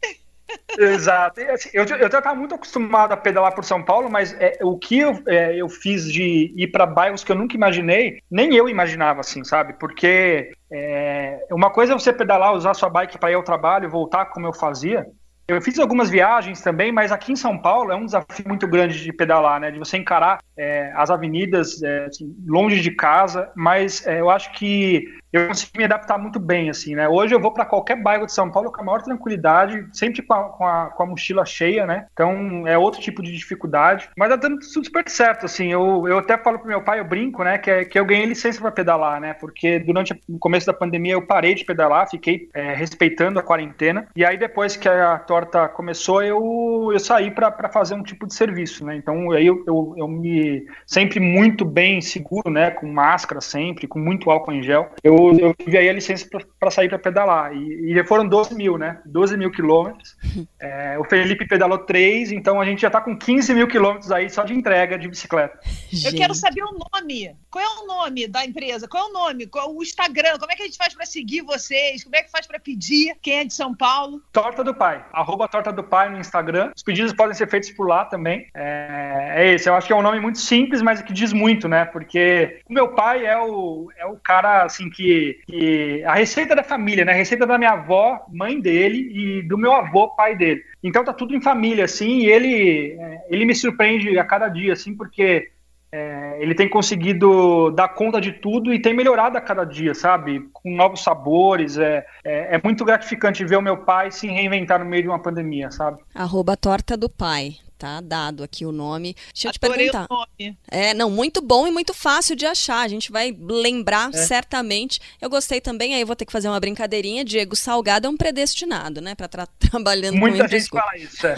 Exato. 0.79 1.41
Assim, 1.43 1.71
eu, 1.73 1.83
eu 1.83 2.11
já 2.11 2.19
estava 2.19 2.35
muito 2.35 2.55
acostumado 2.55 3.13
a 3.13 3.17
pedalar 3.17 3.55
por 3.55 3.65
São 3.65 3.83
Paulo, 3.83 4.11
mas 4.11 4.33
é, 4.41 4.59
o 4.63 4.79
que 4.79 4.99
eu, 4.99 5.23
é, 5.27 5.57
eu 5.57 5.69
fiz 5.69 6.11
de 6.11 6.53
ir 6.57 6.69
para 6.69 6.87
bairros 6.87 7.25
que 7.25 7.33
eu 7.33 7.37
nunca 7.37 7.57
imaginei, 7.57 8.21
nem 8.31 8.55
eu 8.55 8.69
imaginava 8.69 9.21
assim, 9.21 9.45
sabe? 9.45 9.75
Porque 9.75 10.53
é, 10.73 11.47
uma 11.51 11.71
coisa 11.71 11.93
é 11.93 11.99
você 11.99 12.13
pedalar, 12.13 12.55
usar 12.55 12.75
sua 12.75 12.89
bike 12.89 13.19
para 13.19 13.31
ir 13.31 13.35
ao 13.35 13.43
trabalho, 13.43 13.91
voltar 13.91 14.27
como 14.27 14.47
eu 14.47 14.53
fazia. 14.53 15.07
Eu 15.51 15.61
fiz 15.61 15.81
algumas 15.81 16.09
viagens 16.09 16.61
também, 16.61 16.93
mas 16.93 17.11
aqui 17.11 17.33
em 17.33 17.37
São 17.37 17.59
Paulo 17.59 17.91
é 17.91 17.97
um 17.97 18.05
desafio 18.05 18.47
muito 18.47 18.69
grande 18.69 19.03
de 19.03 19.13
pedalar, 19.13 19.59
né? 19.59 19.73
De 19.73 19.81
você 19.81 19.97
encarar 19.97 20.39
é, 20.57 20.93
as 20.95 21.11
avenidas 21.11 21.83
é, 21.83 22.05
assim, 22.05 22.33
longe 22.47 22.81
de 22.81 22.93
casa. 22.93 23.51
Mas 23.57 24.07
é, 24.07 24.21
eu 24.21 24.31
acho 24.31 24.53
que 24.53 25.05
eu 25.33 25.47
consegui 25.49 25.79
me 25.79 25.85
adaptar 25.85 26.19
muito 26.19 26.41
bem, 26.41 26.71
assim, 26.71 26.95
né? 26.95 27.09
Hoje 27.09 27.35
eu 27.35 27.41
vou 27.41 27.53
para 27.53 27.65
qualquer 27.65 27.97
bairro 27.97 28.27
de 28.27 28.33
São 28.33 28.51
Paulo 28.51 28.73
com 28.73 28.81
a 28.81 28.85
maior 28.85 29.03
tranquilidade, 29.03 29.87
sempre 29.93 30.23
com 30.23 30.35
a, 30.35 30.45
com 30.45 30.67
a, 30.67 30.87
com 30.87 31.03
a 31.03 31.07
mochila 31.07 31.45
cheia, 31.45 31.87
né? 31.87 32.07
Então 32.13 32.67
é 32.67 32.77
outro 32.77 33.01
tipo 33.01 33.23
de 33.23 33.33
dificuldade, 33.33 34.09
mas 34.17 34.29
tá 34.31 34.37
dando 34.37 34.63
super 34.63 35.09
certo, 35.09 35.47
assim. 35.47 35.73
Eu, 35.73 36.07
eu 36.09 36.19
até 36.19 36.37
falo 36.37 36.59
pro 36.59 36.69
meu 36.69 36.83
pai, 36.83 37.01
eu 37.01 37.05
brinco, 37.05 37.45
né? 37.45 37.59
Que, 37.59 37.71
é, 37.71 37.85
que 37.85 37.99
eu 37.99 38.05
ganhei 38.05 38.27
licença 38.27 38.61
para 38.61 38.73
pedalar, 38.73 39.21
né? 39.21 39.35
Porque 39.35 39.79
durante 39.79 40.19
o 40.29 40.39
começo 40.39 40.67
da 40.67 40.73
pandemia 40.73 41.13
eu 41.13 41.23
parei 41.27 41.55
de 41.55 41.65
pedalar, 41.65 42.11
fiquei 42.11 42.49
é, 42.53 42.75
respeitando 42.75 43.39
a 43.39 43.43
quarentena, 43.43 44.09
e 44.17 44.25
aí 44.25 44.37
depois 44.37 44.77
que 44.77 44.89
a 44.89 45.19
torta 45.19 45.69
começou, 45.69 46.23
eu, 46.23 46.91
eu 46.93 46.99
saí 46.99 47.31
para 47.31 47.69
fazer 47.69 47.95
um 47.95 48.03
tipo 48.03 48.27
de 48.27 48.35
serviço, 48.35 48.85
né? 48.85 48.97
Então 48.97 49.31
aí 49.31 49.47
eu, 49.47 49.63
eu, 49.67 49.95
eu 49.97 50.09
me 50.09 50.67
sempre 50.87 51.21
muito 51.21 51.65
bem 51.65 52.01
seguro, 52.01 52.51
né? 52.51 52.71
Com 52.71 52.87
máscara 52.87 53.41
sempre, 53.41 53.87
com 53.87 53.99
muito 53.99 54.31
álcool 54.31 54.53
em 54.53 54.63
gel. 54.63 54.91
Eu, 55.05 55.20
eu 55.29 55.55
tive 55.55 55.77
aí 55.77 55.89
a 55.89 55.93
licença 55.93 56.27
para 56.59 56.71
sair 56.71 56.89
para 56.89 56.99
pedalar. 56.99 57.55
E, 57.55 57.93
e 57.93 58.05
foram 58.05 58.27
12 58.27 58.55
mil, 58.55 58.79
né? 58.79 59.01
12 59.07 59.37
mil 59.37 59.51
quilômetros. 59.51 60.17
É, 60.63 60.99
o 60.99 61.05
Felipe 61.05 61.49
pedalou 61.49 61.79
3, 61.79 62.33
então 62.33 62.61
a 62.61 62.65
gente 62.67 62.83
já 62.83 62.89
está 62.89 63.01
com 63.01 63.17
15 63.17 63.55
mil 63.55 63.67
quilômetros 63.67 64.13
aí 64.13 64.29
só 64.29 64.45
de 64.45 64.53
entrega 64.53 64.99
de 64.99 65.09
bicicleta. 65.09 65.59
Eu 66.05 66.15
quero 66.15 66.35
saber 66.35 66.63
o 66.63 66.79
nome. 66.93 67.35
Qual 67.51 67.65
é 67.65 67.83
o 67.83 67.87
nome 67.87 68.29
da 68.29 68.45
empresa? 68.45 68.87
Qual 68.87 69.09
é 69.09 69.11
o 69.11 69.13
nome? 69.13 69.47
Qual 69.47 69.75
o 69.75 69.83
Instagram? 69.83 70.39
Como 70.39 70.53
é 70.53 70.55
que 70.55 70.63
a 70.63 70.67
gente 70.67 70.79
faz 70.79 70.95
para 70.95 71.05
seguir 71.05 71.43
vocês? 71.43 72.05
Como 72.05 72.15
é 72.15 72.23
que 72.23 72.31
faz 72.31 72.47
para 72.47 72.61
pedir? 72.61 73.17
Quem 73.21 73.41
é 73.41 73.45
de 73.45 73.53
São 73.53 73.75
Paulo? 73.75 74.23
Torta 74.33 74.63
do 74.63 74.73
Pai. 74.73 75.05
Arroba 75.13 75.49
Torta 75.49 75.73
do 75.73 75.83
Pai 75.83 76.09
no 76.09 76.19
Instagram. 76.19 76.71
Os 76.77 76.83
pedidos 76.83 77.13
podem 77.13 77.35
ser 77.35 77.51
feitos 77.51 77.71
por 77.73 77.89
lá 77.89 78.05
também. 78.05 78.47
É, 78.55 79.33
é 79.37 79.55
esse. 79.55 79.69
Eu 79.69 79.75
acho 79.75 79.89
que 79.89 79.93
é 79.93 79.97
um 79.97 80.03
nome 80.03 80.21
muito 80.21 80.39
simples, 80.39 80.81
mas 80.81 81.03
que 81.03 81.13
diz 81.13 81.33
muito, 81.33 81.69
né? 81.69 81.85
Porque 81.87 82.61
o 82.69 82.73
meu 82.73 82.95
pai 82.95 83.27
é 83.27 83.37
o, 83.37 83.91
é 83.97 84.07
o 84.07 84.17
cara, 84.17 84.63
assim, 84.63 84.89
que, 84.89 85.41
que. 85.47 86.05
A 86.05 86.15
receita 86.15 86.55
da 86.55 86.63
família, 86.63 87.05
né? 87.05 87.13
A 87.13 87.17
receita 87.17 87.47
da 87.47 87.59
minha 87.59 87.73
avó, 87.73 88.25
mãe 88.29 88.61
dele, 88.61 89.11
e 89.13 89.43
do 89.43 89.59
meu 89.59 89.73
avô, 89.73 90.09
pai 90.11 90.37
dele. 90.37 90.63
Então 90.85 91.05
tá 91.05 91.13
tudo 91.13 91.35
em 91.35 91.43
família, 91.43 91.85
assim, 91.85 92.21
e 92.21 92.27
ele, 92.27 92.97
é, 92.99 93.27
ele 93.29 93.45
me 93.45 93.55
surpreende 93.55 94.17
a 94.19 94.25
cada 94.25 94.49
dia, 94.49 94.73
assim, 94.73 94.95
porque 94.97 95.51
é, 95.93 96.39
ele 96.41 96.55
tem 96.55 96.69
conseguido 96.69 97.71
dar 97.73 97.89
conta 97.89 98.21
de 98.21 98.33
tudo 98.33 98.73
e 98.73 98.81
tem 98.81 98.95
melhorado 98.95 99.37
a 99.37 99.41
cada 99.41 99.65
dia, 99.65 99.95
sabe? 99.95 100.49
Com 100.53 100.75
novos 100.75 101.03
sabores. 101.03 101.79
É, 101.79 102.07
é, 102.25 102.57
é, 102.57 102.61
muito 102.63 102.85
gratificante 102.85 103.45
ver 103.45 103.57
o 103.57 103.63
meu 103.63 103.79
pai 103.79 104.11
se 104.11 104.29
reinventar 104.29 104.79
no 104.79 104.85
meio 104.85 105.03
de 105.03 105.09
uma 105.09 105.19
pandemia, 105.19 105.71
sabe? 105.71 106.01
Arroba 106.15 106.57
torta 106.57 106.97
do 106.97 107.09
pai 107.09 107.57
tá 107.81 108.01
dado 108.03 108.45
aqui 108.45 108.67
o 108.67 108.73
nome. 108.73 109.17
Deixa 109.33 109.49
eu 109.49 109.53
Adorei 109.69 109.87
te 109.87 109.93
perguntar. 109.93 110.29
É, 110.71 110.93
não, 110.93 111.11
muito 111.11 111.41
bom 111.41 111.67
e 111.67 111.71
muito 111.71 111.95
fácil 111.95 112.37
de 112.37 112.45
achar. 112.45 112.81
A 112.81 112.89
gente 112.89 113.11
vai 113.11 113.35
lembrar 113.41 114.11
É. 114.13 114.17
certamente. 114.19 115.01
Eu 115.21 115.31
gostei 115.31 115.61
também, 115.63 115.95
aí 115.95 116.03
eu 116.03 116.07
vou 116.07 116.15
ter 116.15 116.27
que 116.27 116.33
fazer 116.33 116.49
uma 116.49 116.61
brincadeirinha. 116.61 117.25
Diego 117.25 117.57
Salgado 117.57 118.07
é 118.07 118.11
um 118.11 118.17
predestinado, 118.19 119.01
né? 119.01 119.15
Pra 119.15 119.25
estar 119.27 119.47
trabalhando 119.59 120.17
Muita 120.19 120.47
gente 120.47 120.69
fala 120.69 120.97
isso, 120.97 121.27
é. 121.27 121.37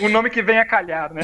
o 0.02 0.08
nome 0.08 0.30
que 0.30 0.42
vem 0.42 0.58
a 0.58 0.64
calhar, 0.64 1.12
né? 1.12 1.20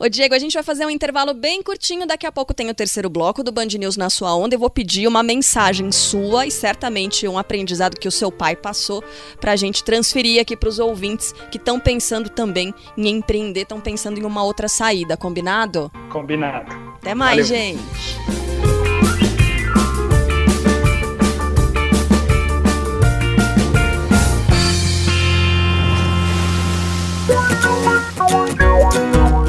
Ô, 0.00 0.08
Diego, 0.08 0.34
a 0.34 0.38
gente 0.38 0.54
vai 0.54 0.62
fazer 0.64 0.84
um 0.84 0.90
intervalo 0.90 1.32
bem 1.32 1.62
curtinho. 1.62 2.06
Daqui 2.06 2.26
a 2.26 2.32
pouco 2.32 2.52
tem 2.52 2.68
o 2.68 2.74
terceiro 2.74 3.08
bloco 3.08 3.44
do 3.44 3.52
Band 3.52 3.66
News 3.66 3.96
na 3.96 4.10
sua 4.10 4.34
onda. 4.34 4.56
Eu 4.56 4.58
vou 4.58 4.70
pedir 4.70 5.06
uma 5.06 5.22
mensagem 5.22 5.92
sua 5.92 6.44
e 6.46 6.50
certamente 6.50 7.28
um 7.28 7.38
aprendizado 7.38 7.96
que 7.96 8.08
o 8.08 8.12
seu 8.12 8.32
pai 8.32 8.56
passou 8.56 9.04
pra 9.40 9.54
gente 9.54 9.84
transferir 9.84 10.40
aqui 10.40 10.56
pros 10.56 10.80
ouvintes 10.80 11.32
que 11.52 11.56
estão 11.58 11.78
pensando 11.78 12.28
também 12.28 12.47
em 12.96 13.08
empreender, 13.08 13.62
estão 13.62 13.80
pensando 13.80 14.18
em 14.18 14.24
uma 14.24 14.42
outra 14.42 14.68
saída. 14.68 15.16
Combinado? 15.16 15.90
Combinado. 16.10 16.72
Até 17.00 17.14
mais, 17.14 17.48
Valeu. 17.48 17.62
gente. 17.62 18.18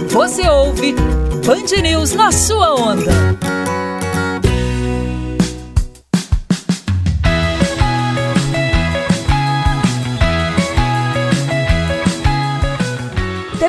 Você 0.10 0.48
ouve 0.50 0.94
Band 1.46 1.82
News 1.82 2.14
na 2.14 2.32
sua 2.32 2.76
onda. 2.76 3.49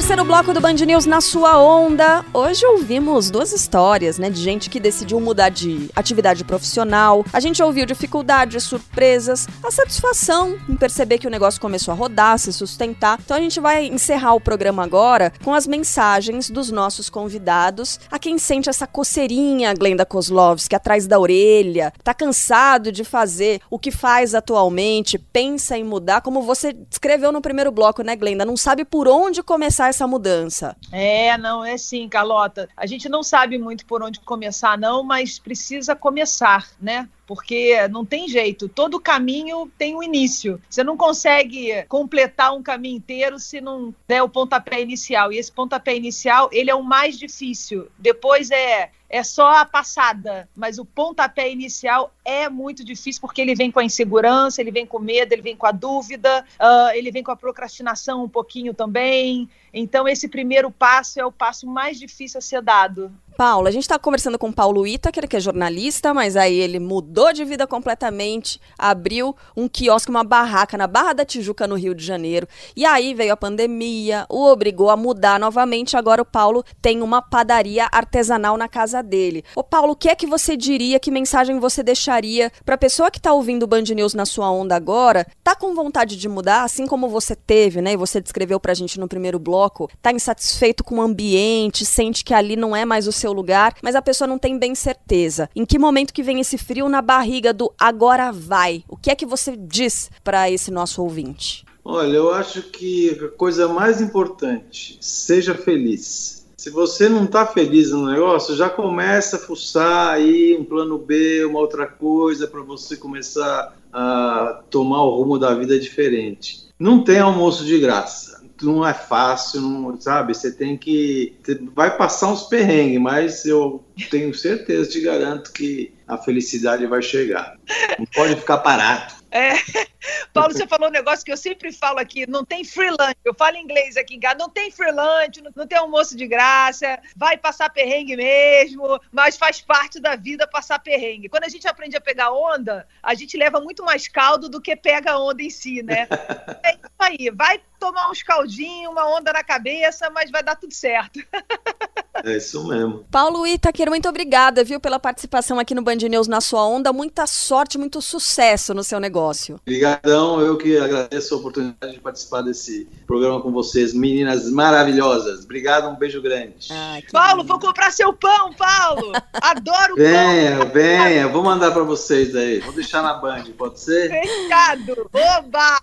Terceiro 0.00 0.24
bloco 0.24 0.54
do 0.54 0.62
Band 0.62 0.72
News 0.72 1.04
na 1.04 1.20
sua 1.20 1.62
onda. 1.62 2.24
Hoje 2.32 2.64
ouvimos 2.64 3.30
duas 3.30 3.52
histórias, 3.52 4.18
né, 4.18 4.30
de 4.30 4.40
gente 4.40 4.70
que 4.70 4.80
decidiu 4.80 5.20
mudar 5.20 5.50
de 5.50 5.90
atividade 5.94 6.42
profissional. 6.42 7.22
A 7.30 7.38
gente 7.38 7.62
ouviu 7.62 7.84
dificuldades, 7.84 8.64
surpresas, 8.64 9.46
a 9.62 9.70
satisfação 9.70 10.58
em 10.66 10.74
perceber 10.74 11.18
que 11.18 11.26
o 11.26 11.30
negócio 11.30 11.60
começou 11.60 11.92
a 11.92 11.94
rodar, 11.94 12.38
se 12.38 12.50
sustentar. 12.50 13.18
Então 13.22 13.36
a 13.36 13.40
gente 13.40 13.60
vai 13.60 13.84
encerrar 13.88 14.32
o 14.32 14.40
programa 14.40 14.82
agora 14.82 15.34
com 15.44 15.52
as 15.52 15.66
mensagens 15.66 16.48
dos 16.48 16.70
nossos 16.70 17.10
convidados. 17.10 18.00
A 18.10 18.18
quem 18.18 18.38
sente 18.38 18.70
essa 18.70 18.86
coceirinha, 18.86 19.74
Glenda 19.74 20.06
Kozlovski, 20.06 20.74
atrás 20.74 21.06
da 21.06 21.20
orelha, 21.20 21.92
tá 22.02 22.14
cansado 22.14 22.90
de 22.90 23.04
fazer 23.04 23.60
o 23.68 23.78
que 23.78 23.90
faz 23.90 24.34
atualmente, 24.34 25.18
pensa 25.18 25.76
em 25.76 25.84
mudar, 25.84 26.22
como 26.22 26.40
você 26.40 26.72
descreveu 26.72 27.30
no 27.30 27.42
primeiro 27.42 27.70
bloco, 27.70 28.02
né, 28.02 28.16
Glenda? 28.16 28.46
Não 28.46 28.56
sabe 28.56 28.82
por 28.86 29.06
onde 29.06 29.42
começar 29.42 29.89
essa 29.90 30.06
mudança. 30.06 30.76
É, 30.90 31.36
não, 31.36 31.64
é 31.64 31.76
sim, 31.76 32.08
Carlota. 32.08 32.68
A 32.76 32.86
gente 32.86 33.08
não 33.08 33.22
sabe 33.22 33.58
muito 33.58 33.84
por 33.86 34.02
onde 34.02 34.20
começar, 34.20 34.78
não, 34.78 35.02
mas 35.02 35.38
precisa 35.38 35.94
começar, 35.94 36.68
né? 36.80 37.08
Porque 37.30 37.86
não 37.86 38.04
tem 38.04 38.26
jeito, 38.26 38.68
todo 38.68 38.98
caminho 38.98 39.70
tem 39.78 39.94
um 39.94 40.02
início. 40.02 40.60
Você 40.68 40.82
não 40.82 40.96
consegue 40.96 41.84
completar 41.88 42.52
um 42.52 42.60
caminho 42.60 42.96
inteiro 42.96 43.38
se 43.38 43.60
não 43.60 43.94
der 44.08 44.20
o 44.20 44.28
pontapé 44.28 44.82
inicial. 44.82 45.32
E 45.32 45.38
esse 45.38 45.52
pontapé 45.52 45.94
inicial, 45.94 46.50
ele 46.50 46.72
é 46.72 46.74
o 46.74 46.82
mais 46.82 47.16
difícil. 47.16 47.86
Depois 47.96 48.50
é 48.50 48.90
é 49.10 49.24
só 49.24 49.56
a 49.56 49.64
passada, 49.64 50.48
mas 50.54 50.78
o 50.78 50.84
pontapé 50.84 51.50
inicial 51.50 52.14
é 52.24 52.48
muito 52.48 52.84
difícil 52.84 53.20
porque 53.20 53.40
ele 53.40 53.56
vem 53.56 53.70
com 53.70 53.80
a 53.80 53.84
insegurança, 53.84 54.60
ele 54.60 54.70
vem 54.70 54.86
com 54.86 55.00
medo, 55.00 55.32
ele 55.32 55.42
vem 55.42 55.56
com 55.56 55.66
a 55.66 55.72
dúvida, 55.72 56.46
uh, 56.60 56.94
ele 56.94 57.10
vem 57.10 57.22
com 57.22 57.32
a 57.32 57.36
procrastinação 57.36 58.22
um 58.22 58.28
pouquinho 58.28 58.72
também. 58.72 59.48
Então, 59.74 60.06
esse 60.06 60.28
primeiro 60.28 60.70
passo 60.70 61.20
é 61.20 61.26
o 61.26 61.32
passo 61.32 61.66
mais 61.66 61.98
difícil 61.98 62.38
a 62.38 62.40
ser 62.40 62.62
dado. 62.62 63.12
Paulo, 63.40 63.68
a 63.68 63.70
gente 63.70 63.84
está 63.84 63.98
conversando 63.98 64.38
com 64.38 64.52
Paulo 64.52 64.86
Itaker, 64.86 65.26
que 65.26 65.34
é 65.34 65.40
jornalista, 65.40 66.12
mas 66.12 66.36
aí 66.36 66.54
ele 66.58 66.78
mudou 66.78 67.32
de 67.32 67.42
vida 67.42 67.66
completamente, 67.66 68.60
abriu 68.76 69.34
um 69.56 69.66
quiosque, 69.66 70.10
uma 70.10 70.22
barraca 70.22 70.76
na 70.76 70.86
Barra 70.86 71.14
da 71.14 71.24
Tijuca, 71.24 71.66
no 71.66 71.74
Rio 71.74 71.94
de 71.94 72.04
Janeiro. 72.04 72.46
E 72.76 72.84
aí 72.84 73.14
veio 73.14 73.32
a 73.32 73.38
pandemia, 73.38 74.26
o 74.28 74.44
obrigou 74.44 74.90
a 74.90 74.96
mudar 74.96 75.40
novamente. 75.40 75.96
Agora 75.96 76.20
o 76.20 76.24
Paulo 76.26 76.62
tem 76.82 77.00
uma 77.00 77.22
padaria 77.22 77.88
artesanal 77.90 78.58
na 78.58 78.68
casa 78.68 79.02
dele. 79.02 79.42
Ô 79.56 79.64
Paulo, 79.64 79.94
o 79.94 79.96
que 79.96 80.10
é 80.10 80.14
que 80.14 80.26
você 80.26 80.54
diria, 80.54 81.00
que 81.00 81.10
mensagem 81.10 81.58
você 81.58 81.82
deixaria 81.82 82.52
para 82.62 82.74
a 82.74 82.78
pessoa 82.78 83.10
que 83.10 83.16
está 83.16 83.32
ouvindo 83.32 83.62
o 83.62 83.66
Band 83.66 83.84
News 83.84 84.12
na 84.12 84.26
sua 84.26 84.50
onda 84.50 84.76
agora, 84.76 85.26
tá 85.42 85.56
com 85.56 85.74
vontade 85.74 86.14
de 86.14 86.28
mudar, 86.28 86.64
assim 86.64 86.86
como 86.86 87.08
você 87.08 87.34
teve, 87.34 87.80
né? 87.80 87.94
E 87.94 87.96
você 87.96 88.20
descreveu 88.20 88.60
pra 88.60 88.74
gente 88.74 89.00
no 89.00 89.08
primeiro 89.08 89.38
bloco, 89.38 89.90
tá 90.02 90.12
insatisfeito 90.12 90.84
com 90.84 90.96
o 90.96 91.00
ambiente, 91.00 91.86
sente 91.86 92.22
que 92.22 92.34
ali 92.34 92.54
não 92.54 92.76
é 92.76 92.84
mais 92.84 93.06
o 93.06 93.12
seu 93.12 93.29
lugar, 93.32 93.74
mas 93.82 93.94
a 93.94 94.02
pessoa 94.02 94.28
não 94.28 94.38
tem 94.38 94.58
bem 94.58 94.74
certeza. 94.74 95.48
Em 95.54 95.64
que 95.64 95.78
momento 95.78 96.12
que 96.12 96.22
vem 96.22 96.40
esse 96.40 96.58
frio 96.58 96.88
na 96.88 97.02
barriga 97.02 97.52
do 97.52 97.72
agora 97.78 98.30
vai? 98.32 98.84
O 98.88 98.96
que 98.96 99.10
é 99.10 99.14
que 99.14 99.26
você 99.26 99.56
diz 99.56 100.10
para 100.22 100.50
esse 100.50 100.70
nosso 100.70 101.02
ouvinte? 101.02 101.64
Olha, 101.84 102.16
eu 102.16 102.32
acho 102.32 102.62
que 102.62 103.18
a 103.24 103.28
coisa 103.28 103.66
mais 103.66 104.00
importante, 104.00 104.98
seja 105.00 105.54
feliz. 105.54 106.46
Se 106.56 106.68
você 106.68 107.08
não 107.08 107.24
está 107.24 107.46
feliz 107.46 107.90
no 107.90 108.04
negócio, 108.04 108.54
já 108.54 108.68
começa 108.68 109.36
a 109.36 109.40
fuçar 109.40 110.08
aí 110.08 110.54
um 110.54 110.62
plano 110.62 110.98
B, 110.98 111.42
uma 111.46 111.58
outra 111.58 111.86
coisa 111.86 112.46
para 112.46 112.60
você 112.60 112.98
começar 112.98 113.74
a 113.90 114.60
tomar 114.68 115.02
o 115.02 115.16
rumo 115.16 115.38
da 115.38 115.54
vida 115.54 115.80
diferente. 115.80 116.66
Não 116.78 117.02
tem 117.02 117.18
almoço 117.18 117.64
de 117.64 117.78
graça. 117.78 118.29
Não 118.62 118.86
é 118.86 118.92
fácil, 118.92 119.60
não, 119.60 120.00
sabe? 120.00 120.34
Você 120.34 120.52
tem 120.52 120.76
que. 120.76 121.36
Vai 121.74 121.96
passar 121.96 122.28
uns 122.28 122.44
perrengues, 122.44 123.00
mas 123.00 123.44
eu 123.44 123.84
tenho 124.10 124.34
certeza, 124.34 124.90
te 124.90 125.00
garanto 125.00 125.52
que 125.52 125.94
a 126.06 126.18
felicidade 126.18 126.86
vai 126.86 127.02
chegar. 127.02 127.56
Não 127.98 128.06
pode 128.06 128.36
ficar 128.36 128.58
parado. 128.58 129.20
É. 129.30 129.52
Paulo, 130.32 130.52
você 130.52 130.66
falou 130.66 130.88
um 130.88 130.92
negócio 130.92 131.24
que 131.24 131.32
eu 131.32 131.36
sempre 131.36 131.72
falo 131.72 131.98
aqui: 131.98 132.26
não 132.28 132.44
tem 132.44 132.64
free 132.64 132.90
lunch. 132.90 133.16
Eu 133.24 133.34
falo 133.34 133.56
inglês 133.56 133.96
aqui 133.96 134.16
em 134.16 134.20
casa, 134.20 134.36
não 134.36 134.48
tem 134.48 134.70
free 134.70 134.90
lunch, 134.90 135.42
não 135.54 135.66
tem 135.66 135.78
almoço 135.78 136.16
de 136.16 136.26
graça, 136.26 136.98
vai 137.16 137.36
passar 137.36 137.70
perrengue 137.70 138.16
mesmo, 138.16 139.00
mas 139.12 139.36
faz 139.36 139.60
parte 139.60 140.00
da 140.00 140.16
vida 140.16 140.46
passar 140.48 140.78
perrengue. 140.80 141.28
Quando 141.28 141.44
a 141.44 141.48
gente 141.48 141.68
aprende 141.68 141.96
a 141.96 142.00
pegar 142.00 142.32
onda, 142.32 142.86
a 143.02 143.14
gente 143.14 143.36
leva 143.36 143.60
muito 143.60 143.84
mais 143.84 144.08
caldo 144.08 144.48
do 144.48 144.60
que 144.60 144.74
pega 144.74 145.12
a 145.12 145.22
onda 145.22 145.42
em 145.42 145.50
si, 145.50 145.82
né? 145.82 146.08
É 146.62 146.72
isso 146.72 146.90
aí, 146.98 147.30
vai 147.30 147.60
tomar 147.80 148.10
uns 148.10 148.22
caldinhos, 148.22 148.92
uma 148.92 149.06
onda 149.16 149.32
na 149.32 149.42
cabeça, 149.42 150.10
mas 150.10 150.30
vai 150.30 150.42
dar 150.42 150.54
tudo 150.56 150.72
certo. 150.74 151.18
É 152.22 152.36
isso 152.36 152.66
mesmo. 152.66 153.06
Paulo 153.10 153.46
Itaquer, 153.46 153.88
muito 153.88 154.06
obrigada, 154.06 154.62
viu, 154.62 154.78
pela 154.78 154.98
participação 154.98 155.58
aqui 155.58 155.74
no 155.74 155.80
Band 155.80 155.94
News 155.96 156.28
na 156.28 156.40
sua 156.42 156.66
onda. 156.66 156.92
Muita 156.92 157.26
sorte, 157.26 157.78
muito 157.78 158.02
sucesso 158.02 158.74
no 158.74 158.84
seu 158.84 159.00
negócio. 159.00 159.54
Obrigadão, 159.62 160.38
eu 160.40 160.58
que 160.58 160.76
agradeço 160.76 161.32
a 161.32 161.38
oportunidade 161.38 161.94
de 161.94 162.00
participar 162.00 162.42
desse 162.42 162.86
programa 163.06 163.40
com 163.40 163.50
vocês, 163.50 163.94
meninas 163.94 164.50
maravilhosas. 164.50 165.44
Obrigado, 165.44 165.88
um 165.88 165.96
beijo 165.96 166.20
grande. 166.20 166.68
Ai, 166.70 167.00
que 167.00 167.10
Paulo, 167.12 167.40
lindo. 167.42 167.48
vou 167.48 167.58
comprar 167.58 167.90
seu 167.90 168.12
pão, 168.12 168.52
Paulo. 168.52 169.12
Adoro 169.40 169.94
Venha, 169.96 170.58
pão. 170.58 170.68
venha, 170.70 171.28
vou 171.28 171.42
mandar 171.42 171.70
para 171.70 171.84
vocês 171.84 172.36
aí. 172.36 172.58
Vou 172.60 172.74
deixar 172.74 173.02
na 173.02 173.14
Band, 173.14 173.44
pode 173.56 173.80
ser? 173.80 174.10
Fechado. 174.10 175.08
Oba! 175.38 175.80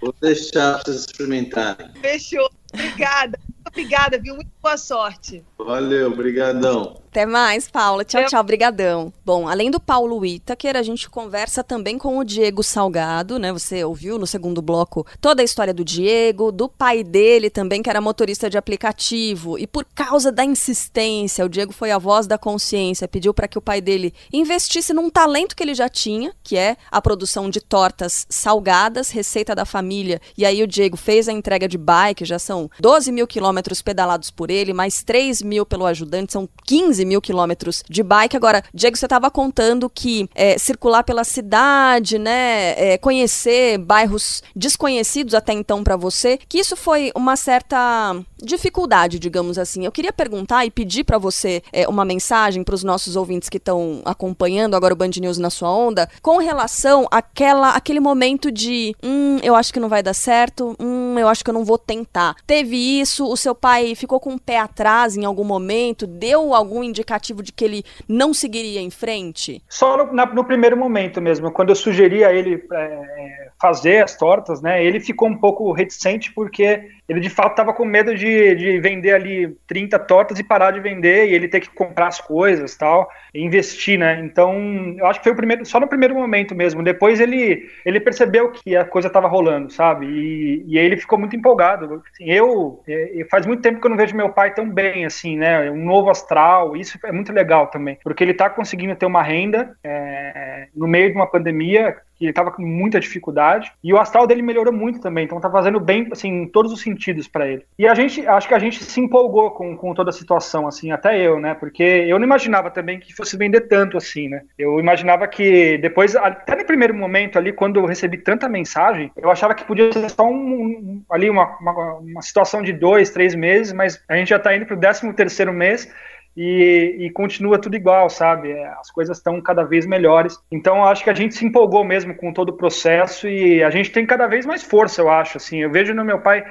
Vou 0.00 0.14
deixar 0.20 0.80
vocês 0.84 1.00
experimentarem. 1.00 1.90
Fechou. 2.00 2.48
Obrigada. 2.72 3.38
Muito 3.64 3.68
obrigada, 3.68 4.18
viu? 4.18 4.34
Muito 4.34 4.50
boa 4.62 4.76
sorte. 4.76 5.42
Valeu, 5.58 6.14
brigadão. 6.14 6.96
Até 7.10 7.24
mais, 7.24 7.70
Paula. 7.70 8.04
Tchau, 8.04 8.26
tchau. 8.26 8.42
Brigadão. 8.42 9.12
Bom, 9.24 9.48
além 9.48 9.70
do 9.70 9.78
Paulo 9.78 10.26
Itaker, 10.26 10.76
a 10.76 10.82
gente 10.82 11.08
conversa 11.08 11.62
também 11.62 11.96
com 11.96 12.18
o 12.18 12.24
Diego 12.24 12.62
Salgado, 12.62 13.38
né? 13.38 13.52
Você 13.52 13.84
ouviu 13.84 14.18
no 14.18 14.26
segundo 14.26 14.60
bloco 14.60 15.06
toda 15.20 15.40
a 15.40 15.44
história 15.44 15.72
do 15.72 15.84
Diego, 15.84 16.50
do 16.50 16.68
pai 16.68 17.04
dele 17.04 17.50
também, 17.50 17.82
que 17.82 17.88
era 17.88 18.00
motorista 18.00 18.50
de 18.50 18.58
aplicativo. 18.58 19.56
E 19.56 19.66
por 19.66 19.86
causa 19.94 20.32
da 20.32 20.44
insistência, 20.44 21.44
o 21.44 21.48
Diego 21.48 21.72
foi 21.72 21.92
a 21.92 21.98
voz 21.98 22.26
da 22.26 22.36
consciência, 22.36 23.06
pediu 23.06 23.32
para 23.32 23.46
que 23.46 23.58
o 23.58 23.62
pai 23.62 23.80
dele 23.80 24.12
investisse 24.32 24.92
num 24.92 25.08
talento 25.08 25.54
que 25.54 25.62
ele 25.62 25.74
já 25.74 25.88
tinha, 25.88 26.34
que 26.42 26.56
é 26.56 26.76
a 26.90 27.00
produção 27.00 27.48
de 27.48 27.60
tortas 27.60 28.26
salgadas, 28.28 29.10
receita 29.10 29.54
da 29.54 29.64
família. 29.64 30.20
E 30.36 30.44
aí 30.44 30.64
o 30.64 30.66
Diego 30.66 30.96
fez 30.96 31.28
a 31.28 31.32
entrega 31.32 31.68
de 31.68 31.78
bike, 31.78 32.24
já 32.24 32.40
são 32.40 32.68
12 32.80 33.12
mil 33.12 33.26
quilômetros 33.28 33.53
pedalados 33.82 34.30
por 34.30 34.50
ele, 34.50 34.72
mais 34.72 35.02
3 35.02 35.42
mil 35.42 35.66
pelo 35.66 35.86
ajudante, 35.86 36.32
são 36.32 36.48
15 36.66 37.04
mil 37.04 37.20
quilômetros 37.20 37.82
de 37.88 38.02
bike. 38.02 38.36
Agora, 38.36 38.62
Diego, 38.72 38.96
você 38.96 39.06
estava 39.06 39.30
contando 39.30 39.90
que 39.90 40.28
é, 40.34 40.58
circular 40.58 41.02
pela 41.02 41.24
cidade, 41.24 42.18
né, 42.18 42.74
é, 42.76 42.98
conhecer 42.98 43.78
bairros 43.78 44.42
desconhecidos 44.54 45.34
até 45.34 45.52
então 45.52 45.82
para 45.84 45.96
você, 45.96 46.38
que 46.48 46.58
isso 46.58 46.76
foi 46.76 47.10
uma 47.14 47.36
certa 47.36 48.16
dificuldade, 48.42 49.18
digamos 49.18 49.58
assim. 49.58 49.84
Eu 49.84 49.92
queria 49.92 50.12
perguntar 50.12 50.64
e 50.64 50.70
pedir 50.70 51.04
para 51.04 51.18
você 51.18 51.62
é, 51.72 51.88
uma 51.88 52.04
mensagem 52.04 52.62
para 52.62 52.74
os 52.74 52.84
nossos 52.84 53.16
ouvintes 53.16 53.48
que 53.48 53.56
estão 53.56 54.02
acompanhando 54.04 54.74
agora 54.74 54.94
o 54.94 54.96
Band 54.96 55.10
News 55.20 55.38
na 55.38 55.50
sua 55.50 55.70
onda, 55.70 56.08
com 56.22 56.38
relação 56.38 57.06
àquela, 57.10 57.70
àquele 57.70 58.00
momento 58.00 58.50
de, 58.50 58.94
hum, 59.02 59.38
eu 59.42 59.54
acho 59.54 59.72
que 59.72 59.80
não 59.80 59.88
vai 59.88 60.02
dar 60.02 60.14
certo, 60.14 60.76
hum, 60.78 61.18
eu 61.18 61.28
acho 61.28 61.42
que 61.42 61.50
eu 61.50 61.54
não 61.54 61.64
vou 61.64 61.78
tentar. 61.78 62.36
Teve 62.46 62.76
isso, 62.76 63.26
o 63.26 63.36
seu 63.44 63.54
pai 63.54 63.94
ficou 63.94 64.18
com 64.18 64.34
o 64.34 64.40
pé 64.40 64.58
atrás 64.58 65.16
em 65.16 65.24
algum 65.24 65.44
momento, 65.44 66.06
deu 66.06 66.54
algum 66.54 66.82
indicativo 66.82 67.42
de 67.42 67.52
que 67.52 67.64
ele 67.64 67.84
não 68.08 68.32
seguiria 68.34 68.80
em 68.80 68.90
frente? 68.90 69.62
Só 69.68 69.96
no, 69.96 70.12
na- 70.12 70.26
no 70.26 70.44
primeiro 70.44 70.76
momento 70.76 71.20
mesmo, 71.20 71.52
quando 71.52 71.68
eu 71.68 71.74
sugeri 71.76 72.24
a 72.24 72.32
ele 72.32 72.64
é, 72.72 73.48
fazer 73.60 74.02
as 74.02 74.16
tortas, 74.16 74.62
né, 74.62 74.84
ele 74.84 74.98
ficou 74.98 75.28
um 75.28 75.38
pouco 75.38 75.70
reticente 75.72 76.32
porque 76.32 76.88
ele 77.08 77.20
de 77.20 77.28
fato 77.28 77.50
estava 77.50 77.72
com 77.74 77.84
medo 77.84 78.14
de, 78.14 78.54
de 78.54 78.80
vender 78.80 79.12
ali 79.12 79.54
30 79.66 79.98
tortas 79.98 80.38
e 80.38 80.44
parar 80.44 80.70
de 80.70 80.80
vender 80.80 81.28
e 81.28 81.34
ele 81.34 81.48
ter 81.48 81.60
que 81.60 81.68
comprar 81.68 82.08
as 82.08 82.20
coisas 82.20 82.74
tal, 82.76 83.08
e 83.34 83.42
investir, 83.44 83.98
né? 83.98 84.20
Então, 84.20 84.54
eu 84.96 85.06
acho 85.06 85.20
que 85.20 85.24
foi 85.24 85.32
o 85.32 85.36
primeiro, 85.36 85.66
só 85.66 85.78
no 85.78 85.86
primeiro 85.86 86.14
momento 86.14 86.54
mesmo. 86.54 86.82
Depois 86.82 87.20
ele, 87.20 87.68
ele 87.84 88.00
percebeu 88.00 88.50
que 88.52 88.74
a 88.74 88.84
coisa 88.84 89.08
estava 89.08 89.28
rolando, 89.28 89.70
sabe? 89.70 90.06
E, 90.06 90.64
e 90.66 90.78
ele 90.78 90.96
ficou 90.96 91.18
muito 91.18 91.36
empolgado. 91.36 92.02
Assim, 92.12 92.30
eu, 92.30 92.82
é, 92.88 93.20
é, 93.20 93.24
faz 93.34 93.46
muito 93.46 93.62
tempo 93.62 93.80
que 93.80 93.86
eu 93.86 93.90
não 93.90 93.96
vejo 93.96 94.14
meu 94.14 94.28
pai 94.28 94.54
tão 94.54 94.70
bem, 94.70 95.04
assim, 95.04 95.36
né? 95.36 95.68
Um 95.68 95.84
novo 95.84 96.08
astral, 96.08 96.76
isso 96.76 96.96
é 97.04 97.10
muito 97.10 97.32
legal 97.32 97.66
também, 97.66 97.98
porque 98.04 98.22
ele 98.22 98.30
está 98.30 98.48
conseguindo 98.48 98.94
ter 98.94 99.06
uma 99.06 99.24
renda 99.24 99.76
é, 99.82 100.68
no 100.72 100.86
meio 100.86 101.10
de 101.10 101.16
uma 101.16 101.26
pandemia 101.26 101.96
que 102.18 102.26
estava 102.26 102.50
com 102.50 102.62
muita 102.62 103.00
dificuldade 103.00 103.72
e 103.82 103.92
o 103.92 103.98
astral 103.98 104.26
dele 104.26 104.42
melhorou 104.42 104.72
muito 104.72 105.00
também, 105.00 105.24
então 105.24 105.40
tá 105.40 105.50
fazendo 105.50 105.80
bem 105.80 106.08
assim 106.12 106.28
em 106.28 106.48
todos 106.48 106.72
os 106.72 106.80
sentidos 106.80 107.26
para 107.28 107.46
ele. 107.48 107.64
E 107.78 107.86
a 107.86 107.94
gente, 107.94 108.26
acho 108.26 108.48
que 108.48 108.54
a 108.54 108.58
gente 108.58 108.82
se 108.84 109.00
empolgou 109.00 109.50
com, 109.50 109.76
com 109.76 109.94
toda 109.94 110.10
a 110.10 110.12
situação 110.12 110.66
assim, 110.66 110.90
até 110.92 111.20
eu, 111.20 111.38
né? 111.40 111.54
Porque 111.54 111.82
eu 111.82 112.18
não 112.18 112.26
imaginava 112.26 112.70
também 112.70 112.98
que 113.00 113.14
fosse 113.14 113.36
vender 113.36 113.62
tanto 113.62 113.96
assim, 113.96 114.28
né? 114.28 114.42
Eu 114.58 114.78
imaginava 114.80 115.26
que 115.26 115.78
depois, 115.78 116.14
até 116.16 116.56
no 116.56 116.64
primeiro 116.64 116.94
momento 116.94 117.38
ali, 117.38 117.52
quando 117.52 117.78
eu 117.80 117.86
recebi 117.86 118.18
tanta 118.18 118.48
mensagem, 118.48 119.10
eu 119.16 119.30
achava 119.30 119.54
que 119.54 119.64
podia 119.64 119.92
ser 119.92 120.08
só 120.10 120.24
um, 120.26 120.34
um- 120.34 121.02
ali 121.10 121.28
uma, 121.30 121.56
uma, 121.58 121.94
uma 121.94 122.22
situação 122.22 122.62
de 122.62 122.72
dois, 122.72 123.10
três 123.10 123.34
meses, 123.34 123.72
mas 123.72 124.02
a 124.08 124.16
gente 124.16 124.28
já 124.28 124.38
tá 124.38 124.54
indo 124.56 124.66
pro 124.66 124.76
décimo 124.76 125.12
terceiro 125.12 125.52
mês 125.52 125.90
e, 126.36 126.96
e 127.00 127.10
continua 127.10 127.58
tudo 127.58 127.76
igual, 127.76 128.10
sabe? 128.10 128.50
É, 128.50 128.66
As 128.80 128.90
coisas 128.90 129.18
estão 129.18 129.40
cada 129.40 129.62
vez 129.62 129.86
melhores. 129.86 130.38
Então, 130.50 130.84
acho 130.84 131.04
que 131.04 131.10
a 131.10 131.14
gente 131.14 131.34
se 131.34 131.44
empolgou 131.44 131.84
mesmo 131.84 132.14
com 132.14 132.32
todo 132.32 132.50
o 132.50 132.56
processo 132.56 133.28
e 133.28 133.62
a 133.62 133.70
gente 133.70 133.90
tem 133.90 134.06
cada 134.06 134.26
vez 134.26 134.44
mais 134.44 134.62
força, 134.62 135.00
eu 135.00 135.10
acho. 135.10 135.36
Assim, 135.36 135.58
eu 135.58 135.70
vejo 135.70 135.94
no 135.94 136.04
meu 136.04 136.20
pai 136.20 136.44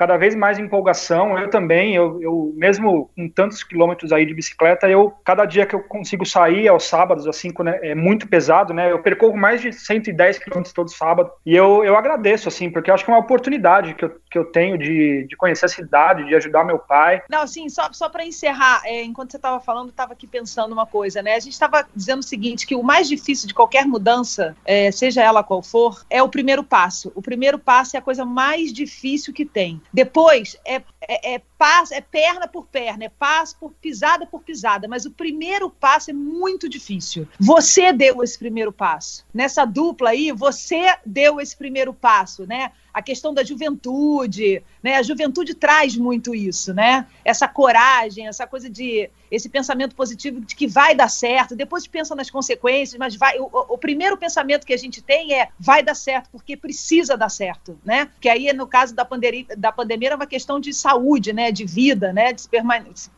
cada 0.00 0.16
vez 0.16 0.34
mais 0.34 0.58
empolgação. 0.58 1.38
Eu 1.38 1.50
também, 1.50 1.94
eu, 1.94 2.18
eu 2.22 2.54
mesmo 2.56 3.10
com 3.14 3.28
tantos 3.28 3.62
quilômetros 3.62 4.12
aí 4.12 4.24
de 4.24 4.32
bicicleta, 4.32 4.88
eu 4.88 5.12
cada 5.22 5.44
dia 5.44 5.66
que 5.66 5.74
eu 5.74 5.80
consigo 5.80 6.24
sair 6.24 6.68
aos 6.68 6.84
sábados, 6.84 7.26
assim, 7.26 7.52
quando 7.52 7.68
é, 7.68 7.90
é 7.90 7.94
muito 7.94 8.26
pesado, 8.26 8.72
né? 8.72 8.90
Eu 8.90 9.02
percorro 9.02 9.36
mais 9.36 9.60
de 9.60 9.74
110 9.74 10.38
quilômetros 10.38 10.72
todo 10.72 10.90
sábado 10.90 11.30
e 11.44 11.54
eu, 11.54 11.84
eu 11.84 11.96
agradeço, 11.98 12.48
assim, 12.48 12.70
porque 12.70 12.90
eu 12.90 12.94
acho 12.94 13.04
que 13.04 13.10
é 13.10 13.14
uma 13.14 13.20
oportunidade 13.20 13.92
que 13.92 14.06
eu, 14.06 14.12
que 14.30 14.38
eu 14.38 14.44
tenho 14.44 14.78
de, 14.78 15.26
de 15.28 15.36
conhecer 15.36 15.66
a 15.66 15.68
cidade, 15.68 16.24
de 16.24 16.34
ajudar 16.34 16.64
meu 16.64 16.78
pai. 16.78 17.22
Não, 17.28 17.42
assim, 17.42 17.68
só, 17.68 17.92
só 17.92 18.08
para 18.08 18.24
encerrar, 18.24 18.82
é, 18.84 19.02
enquanto 19.02 19.32
você 19.32 19.36
estava 19.36 19.60
falando, 19.60 19.90
estava 19.90 20.12
aqui 20.12 20.26
pensando 20.26 20.72
uma 20.72 20.86
coisa, 20.86 21.20
né? 21.20 21.34
A 21.34 21.40
gente 21.40 21.52
estava 21.52 21.86
dizendo 21.94 22.20
o 22.20 22.24
seguinte, 22.24 22.66
que 22.66 22.74
o 22.74 22.82
mais 22.82 23.08
difícil 23.08 23.48
de 23.48 23.54
qualquer 23.54 23.84
mudança, 23.84 24.56
é, 24.64 24.90
seja 24.92 25.22
ela 25.22 25.42
qual 25.42 25.62
for, 25.62 26.04
é 26.08 26.22
o 26.22 26.28
primeiro 26.28 26.62
passo. 26.62 27.10
O 27.14 27.22
primeiro 27.22 27.58
passo 27.58 27.96
é 27.96 27.98
a 27.98 28.02
coisa 28.02 28.24
mais 28.24 28.72
difícil 28.72 29.34
que 29.34 29.44
tem. 29.44 29.80
Depois 29.92 30.56
é, 30.64 30.76
é, 31.00 31.34
é, 31.34 31.42
passo, 31.60 31.92
é 31.92 32.00
perna 32.00 32.48
por 32.48 32.64
perna, 32.64 33.04
é 33.04 33.10
passo 33.10 33.54
por 33.60 33.70
pisada 33.72 34.24
por 34.24 34.40
pisada, 34.40 34.88
mas 34.88 35.04
o 35.04 35.10
primeiro 35.10 35.68
passo 35.68 36.10
é 36.10 36.14
muito 36.14 36.70
difícil. 36.70 37.28
Você 37.38 37.92
deu 37.92 38.22
esse 38.22 38.38
primeiro 38.38 38.72
passo. 38.72 39.26
Nessa 39.32 39.66
dupla 39.66 40.08
aí, 40.08 40.32
você 40.32 40.94
deu 41.04 41.38
esse 41.38 41.54
primeiro 41.54 41.92
passo, 41.92 42.46
né? 42.46 42.72
a 42.92 43.00
questão 43.00 43.32
da 43.32 43.44
juventude, 43.44 44.62
né? 44.82 44.96
A 44.96 45.02
juventude 45.02 45.54
traz 45.54 45.96
muito 45.96 46.34
isso, 46.34 46.74
né? 46.74 47.06
Essa 47.24 47.46
coragem, 47.46 48.26
essa 48.26 48.46
coisa 48.46 48.68
de 48.68 49.08
esse 49.30 49.48
pensamento 49.48 49.94
positivo 49.94 50.40
de 50.40 50.56
que 50.56 50.66
vai 50.66 50.92
dar 50.94 51.08
certo. 51.08 51.54
Depois 51.54 51.86
pensa 51.86 52.16
nas 52.16 52.28
consequências, 52.28 52.98
mas 52.98 53.14
vai. 53.14 53.38
O, 53.38 53.48
o 53.52 53.78
primeiro 53.78 54.16
pensamento 54.16 54.66
que 54.66 54.72
a 54.72 54.76
gente 54.76 55.00
tem 55.00 55.34
é 55.34 55.48
vai 55.58 55.82
dar 55.82 55.94
certo 55.94 56.28
porque 56.32 56.56
precisa 56.56 57.16
dar 57.16 57.28
certo, 57.28 57.78
né? 57.84 58.10
Que 58.20 58.28
aí 58.28 58.52
no 58.52 58.66
caso 58.66 58.94
da 58.94 59.04
pandemia, 59.04 59.46
da 59.56 59.70
pandemia 59.70 60.10
é 60.10 60.14
uma 60.16 60.26
questão 60.26 60.58
de 60.58 60.72
saúde, 60.72 61.32
né? 61.32 61.49
De 61.50 61.64
vida, 61.64 62.12
né? 62.12 62.32
De 62.32 62.44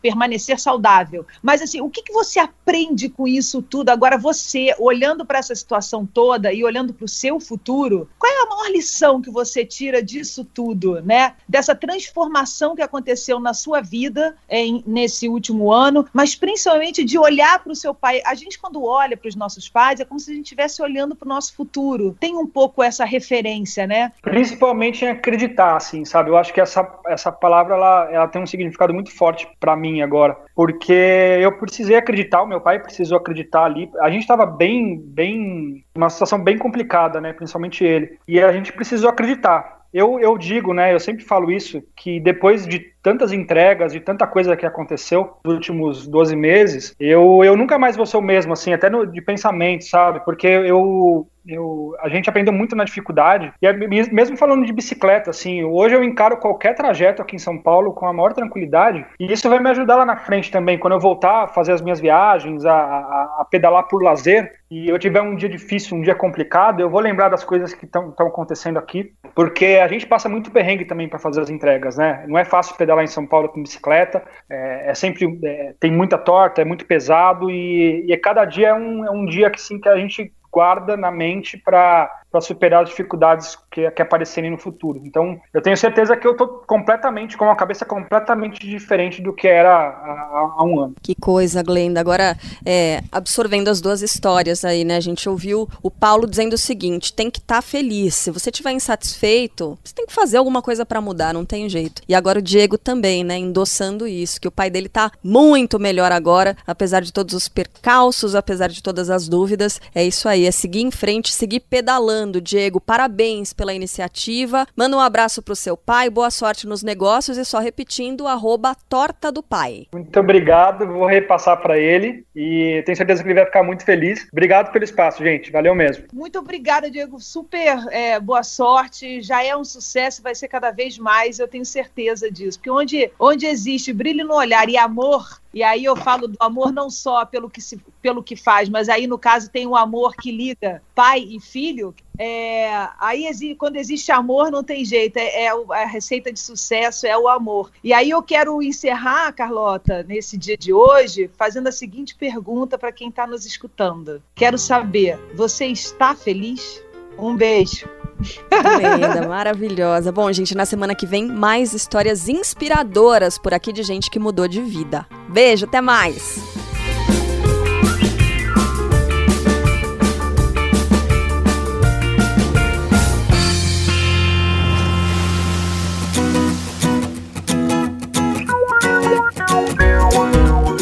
permanecer 0.01 0.59
saudável. 0.59 1.27
Mas 1.43 1.63
assim, 1.63 1.81
o 1.81 1.91
que, 1.91 2.03
que 2.03 2.13
você 2.13 2.39
aprende 2.39 3.09
com 3.09 3.27
isso 3.27 3.63
tudo? 3.63 3.91
Agora 3.91 4.17
você 4.17 4.75
olhando 4.79 5.25
para 5.25 5.39
essa 5.39 5.55
situação 5.55 6.07
toda 6.07 6.53
e 6.53 6.65
olhando 6.65 6.95
para 6.95 7.05
o 7.05 7.09
seu 7.09 7.39
futuro, 7.41 8.09
qual 8.19 8.33
é 8.33 8.43
a 8.43 8.47
maior 8.47 8.71
lição 8.71 9.21
que 9.21 9.31
você 9.31 9.65
tira 9.65 10.03
disso 10.03 10.45
tudo, 10.45 11.01
né? 11.03 11.35
Dessa 11.49 11.75
transformação 11.75 12.75
que 12.75 12.83
aconteceu 12.83 13.39
na 13.41 13.55
sua 13.55 13.81
vida 13.81 14.37
em, 14.49 14.83
nesse 14.87 15.29
último 15.29 15.73
ano, 15.73 16.07
mas 16.13 16.35
principalmente 16.35 17.05
de 17.05 17.19
olhar 17.19 17.63
para 17.63 17.73
o 17.73 17.77
seu 17.77 17.95
pai. 17.95 18.21
A 18.25 18.35
gente, 18.35 18.59
quando 18.59 18.85
olha 18.85 19.17
para 19.17 19.29
os 19.29 19.37
nossos 19.37 19.69
pais, 19.69 20.01
é 20.01 20.05
como 20.05 20.21
se 20.21 20.31
a 20.31 20.35
gente 20.35 20.45
estivesse 20.45 20.83
olhando 20.83 21.15
para 21.15 21.27
o 21.27 21.29
nosso 21.29 21.55
futuro. 21.55 22.17
Tem 22.21 22.37
um 22.37 22.47
pouco 22.47 22.83
essa 22.83 23.05
referência, 23.05 23.87
né? 23.87 24.13
Principalmente 24.23 25.05
em 25.05 25.09
acreditar, 25.09 25.77
assim, 25.77 26.05
sabe? 26.05 26.31
Eu 26.31 26.37
acho 26.37 26.53
que 26.53 26.61
essa, 26.61 26.89
essa 27.07 27.33
palavra 27.33 27.75
ela, 27.75 28.11
ela 28.11 28.22
tem 28.29 28.43
um 28.43 28.47
significado 28.47 28.93
muito 28.93 29.11
forte 29.11 29.49
para 29.59 29.77
mim 29.77 30.03
agora, 30.03 30.37
porque 30.55 30.93
eu 30.93 31.53
precisei 31.59 31.97
acreditar, 31.97 32.43
o 32.43 32.47
meu 32.47 32.61
pai 32.61 32.79
precisou 32.79 33.19
acreditar 33.19 33.65
ali. 33.65 33.91
A 34.01 34.11
gente 34.11 34.23
estava 34.23 34.47
bem, 34.47 34.99
bem, 34.99 35.85
uma 35.95 36.11
situação 36.11 36.43
bem 36.43 36.59
complicada, 36.59 37.21
né? 37.21 37.33
Principalmente 37.33 37.85
ele, 37.85 38.19
e 38.27 38.41
a 38.41 38.53
gente 38.53 38.73
precisou 38.73 39.11
acreditar. 39.11 39.83
Eu, 39.93 40.19
eu 40.19 40.39
digo, 40.39 40.73
né, 40.73 40.95
eu 40.95 40.99
sempre 40.99 41.23
falo 41.23 41.53
isso, 41.53 41.83
que 41.95 42.19
depois 42.19 42.67
de 42.67 42.92
tantas 43.03 43.33
entregas, 43.33 43.93
de 43.93 44.01
tanta 44.01 44.27
coisa 44.27 44.57
que 44.57 44.65
aconteceu 44.65 45.37
nos 45.45 45.55
últimos 45.55 46.07
12 46.07 46.37
meses, 46.37 46.95
eu, 47.01 47.43
eu 47.45 47.57
nunca 47.57 47.79
mais 47.79 47.97
vou 47.97 48.07
ser 48.07 48.17
o 48.17 48.23
mesmo, 48.23 48.53
assim, 48.53 48.73
até 48.73 48.89
no, 48.89 49.07
de 49.07 49.21
pensamento, 49.21 49.85
sabe? 49.85 50.21
Porque 50.25 50.47
eu, 50.47 51.27
Eu, 51.45 51.97
a 52.01 52.09
gente 52.09 52.31
aprendeu 52.31 52.53
muito 52.53 52.77
na 52.77 52.85
dificuldade. 52.85 53.53
E 53.61 53.67
é 53.67 53.73
mesmo 53.73 54.37
falando 54.37 54.65
de 54.65 54.73
bicicleta, 54.73 55.31
assim, 55.31 55.65
hoje 55.65 55.97
eu 55.97 56.05
encaro 56.05 56.37
qualquer 56.37 56.73
trajeto 56.75 57.21
aqui 57.21 57.35
em 57.35 57.41
São 57.41 57.59
Paulo 57.59 57.93
com 57.93 58.07
a 58.07 58.13
maior 58.13 58.33
tranquilidade. 58.33 59.05
E 59.19 59.33
isso 59.33 59.49
vai 59.49 59.59
me 59.59 59.71
ajudar 59.71 59.97
lá 59.97 60.05
na 60.05 60.17
frente 60.17 60.53
também, 60.53 60.79
quando 60.79 60.93
eu 60.95 61.01
voltar 61.01 61.43
a 61.43 61.49
fazer 61.49 61.73
as 61.73 61.83
minhas 61.83 61.99
viagens, 61.99 62.65
a, 62.65 62.73
a, 62.73 63.37
a 63.41 63.47
pedalar 63.51 63.89
por 63.89 64.03
lazer, 64.05 64.53
e 64.71 64.89
eu 64.89 64.99
tiver 64.99 65.21
um 65.21 65.35
dia 65.35 65.49
difícil, 65.49 65.97
um 65.97 66.01
dia 66.01 66.15
complicado, 66.15 66.81
eu 66.81 66.89
vou 66.89 67.01
lembrar 67.01 67.29
das 67.29 67.45
coisas 67.45 67.75
que 67.75 67.85
estão 67.85 68.15
acontecendo 68.19 68.79
aqui, 68.79 69.13
porque 69.35 69.81
a 69.83 69.89
gente 69.89 70.07
passa 70.07 70.29
muito 70.29 70.51
perrengue 70.51 70.85
também 70.85 71.09
para 71.09 71.19
fazer 71.19 71.41
as 71.41 71.51
entregas, 71.51 71.97
né? 71.97 72.25
Não 72.29 72.39
é 72.39 72.45
fácil 72.45 72.77
pedalar 72.77 72.92
em 73.01 73.07
São 73.07 73.27
Paulo 73.27 73.49
com 73.49 73.63
bicicleta, 73.63 74.23
é, 74.51 74.91
é 74.91 74.95
sempre 74.95 75.39
é, 75.45 75.75
tem 75.79 75.91
muita 75.91 76.19
torta, 76.19 76.61
é 76.61 76.65
muito 76.65 76.85
pesado 76.85 77.51
e, 77.51 78.05
e 78.07 78.17
cada 78.17 78.45
dia 78.45 78.69
é 78.69 78.75
um, 78.75 79.07
é 79.07 79.11
um 79.11 79.25
dia 79.25 79.51
que 79.51 79.61
sim 79.61 79.81
que 79.81 79.89
a 79.89 79.97
gente 79.97 80.33
guarda 80.51 80.97
na 80.97 81.11
mente 81.11 81.57
para 81.57 82.22
superar 82.41 82.83
as 82.83 82.89
dificuldades 82.89 83.57
que, 83.71 83.91
que 83.91 84.03
aparecerem 84.03 84.51
no 84.51 84.59
futuro. 84.59 85.01
Então, 85.05 85.41
eu 85.53 85.61
tenho 85.61 85.77
certeza 85.77 86.17
que 86.17 86.27
eu 86.27 86.33
estou 86.33 86.49
completamente, 86.67 87.37
com 87.37 87.45
uma 87.45 87.57
cabeça 87.57 87.85
completamente 87.85 88.67
diferente 88.67 89.21
do 89.21 89.33
que 89.33 89.47
era 89.47 89.71
há, 89.71 90.53
há 90.57 90.65
um 90.65 90.81
ano. 90.81 90.95
Que 91.03 91.15
coisa, 91.15 91.63
Glenda. 91.63 92.01
Agora, 92.01 92.37
é, 92.65 93.03
absorvendo 93.11 93.69
as 93.69 93.81
duas 93.81 94.03
histórias 94.03 94.65
aí, 94.65 94.85
né? 94.85 94.97
A 94.97 95.01
gente 95.01 95.29
ouviu 95.29 95.69
o 95.83 95.91
Paulo 95.91 96.27
dizendo 96.27 96.55
o 96.55 96.59
seguinte: 96.59 97.13
tem 97.13 97.31
que 97.31 97.39
estar 97.39 97.57
tá 97.57 97.63
feliz. 97.63 98.15
Se 98.15 98.31
você 98.31 98.51
estiver 98.51 98.73
insatisfeito, 98.73 99.79
você 99.83 99.95
tem 99.95 100.07
que 100.07 100.13
fazer 100.13 100.37
alguma 100.37 100.63
coisa 100.63 100.87
para 100.87 101.01
mudar, 101.01 101.35
não 101.35 101.45
tem 101.45 101.69
jeito. 101.69 102.03
E 102.09 102.15
agora 102.15 102.39
o 102.39 102.43
Diego 102.43 102.79
também, 102.79 103.25
né? 103.25 103.37
Endossando 103.37 104.07
isso, 104.07 104.41
que 104.41 104.49
o 104.49 104.53
pai 104.53 104.71
dele 104.71 104.89
tá 104.89 105.11
muito 105.23 105.79
melhor 105.79 106.13
agora, 106.13 106.57
apesar 106.67 107.01
de 107.01 107.13
todos 107.13 107.35
os 107.35 107.49
percalços, 107.49 108.35
apesar 108.35 108.69
de 108.69 108.83
todas 108.83 109.11
as 109.11 109.29
dúvidas. 109.29 109.81
É 109.95 110.05
isso 110.05 110.29
aí, 110.29 110.47
é 110.47 110.51
seguir 110.51 110.83
em 110.83 110.91
frente, 110.91 111.33
seguir 111.33 111.61
pedalando. 111.61 112.22
Diego, 112.41 112.81
parabéns 112.81 113.53
pela 113.53 113.75
iniciativa. 113.75 114.67
Manda 114.77 114.97
um 114.97 115.01
abraço 115.01 115.43
pro 115.43 115.57
seu 115.57 115.77
pai, 115.77 116.09
boa 116.09 116.31
sorte 116.31 116.67
nos 116.67 116.83
negócios 116.83 117.37
e 117.37 117.45
só 117.45 117.59
repetindo, 117.59 118.27
arroba 118.27 118.75
torta 118.89 119.33
do 119.33 119.43
pai. 119.43 119.87
Muito 119.93 120.19
obrigado, 120.21 120.87
vou 120.87 121.07
repassar 121.07 121.61
para 121.61 121.79
ele 121.79 122.25
e 122.35 122.83
tenho 122.85 122.97
certeza 122.97 123.23
que 123.23 123.29
ele 123.29 123.35
vai 123.35 123.47
ficar 123.47 123.63
muito 123.63 123.85
feliz. 123.85 124.27
Obrigado 124.31 124.71
pelo 124.73 124.85
espaço, 124.85 125.23
gente, 125.23 125.51
valeu 125.51 125.75
mesmo. 125.75 126.05
Muito 126.13 126.39
obrigada, 126.39 126.91
Diego, 126.91 127.21
super 127.21 127.87
é, 127.91 128.21
boa 128.21 128.43
sorte, 128.43 129.21
já 129.23 129.43
é 129.43 129.57
um 129.57 129.65
sucesso, 129.65 130.23
vai 130.23 130.35
ser 130.35 130.49
cada 130.49 130.71
vez 130.71 130.99
mais, 130.99 131.39
eu 131.39 131.49
tenho 131.49 131.65
certeza 131.65 132.31
disso, 132.31 132.59
porque 132.59 132.71
onde, 132.71 133.11
onde 133.19 133.47
existe 133.47 133.93
brilho 133.93 134.27
no 134.27 134.35
olhar 134.35 134.69
e 134.69 134.77
amor, 134.77 135.42
e 135.53 135.63
aí 135.63 135.85
eu 135.85 135.95
falo 135.95 136.29
do 136.29 136.37
amor 136.41 136.73
não 136.73 136.89
só 136.89 137.25
pelo 137.27 137.51
que, 137.51 137.61
se, 137.61 137.79
pelo 138.01 138.23
que 138.23 138.37
faz, 138.37 138.69
mas 138.69 138.89
aí 138.89 139.07
no 139.07 139.19
caso 139.19 139.51
tem 139.51 139.67
o 139.67 139.77
amor 139.77 140.15
que 140.15 140.31
liga 140.31 140.83
pai 140.95 141.21
e 141.21 141.41
filho. 141.41 141.95
É, 142.19 142.89
aí 142.99 143.27
quando 143.57 143.77
existe 143.77 144.13
amor 144.13 144.51
não 144.51 144.63
tem 144.63 144.85
jeito, 144.85 145.17
é, 145.17 145.45
é, 145.45 145.49
a 145.49 145.87
receita 145.87 146.33
de 146.33 146.41
sucesso 146.41 147.07
é 147.07 147.17
o 147.17 147.29
amor. 147.29 147.71
E 147.83 147.93
aí 147.93 148.11
eu 148.11 148.23
quero 148.23 148.63
encerrar, 148.63 149.33
Carlota, 149.33 150.03
nesse 150.03 150.37
dia 150.37 150.57
de 150.57 150.73
hoje, 150.73 151.31
fazendo 151.37 151.69
a 151.69 151.73
seguinte 151.73 152.15
pergunta 152.15 152.79
para 152.79 152.93
quem 152.93 153.09
está 153.09 153.27
nos 153.27 153.45
escutando. 153.45 154.23
Quero 154.35 154.59
saber, 154.59 155.19
você 155.35 155.67
está 155.67 156.15
feliz? 156.15 156.83
Um 157.19 157.37
beijo. 157.37 158.02
Linda, 158.23 159.29
maravilhosa. 159.29 160.13
Bom, 160.13 160.33
gente, 160.33 160.55
na 160.55 160.65
semana 160.65 160.95
que 160.95 161.07
vem, 161.07 161.27
mais 161.27 161.73
histórias 161.73 162.29
inspiradoras 162.29 163.39
por 163.39 163.53
aqui 163.53 163.73
de 163.73 163.83
gente 163.83 164.11
que 164.11 164.19
mudou 164.19 164.47
de 164.49 164.61
vida. 164.61 165.07
Beijo, 165.29 165.67
até 165.67 165.81
mais! 165.81 166.41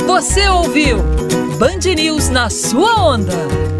Você 0.07 0.47
ouviu 0.49 0.99
Band 1.59 1.95
News 1.97 2.29
na 2.29 2.51
sua 2.51 3.03
onda. 3.03 3.80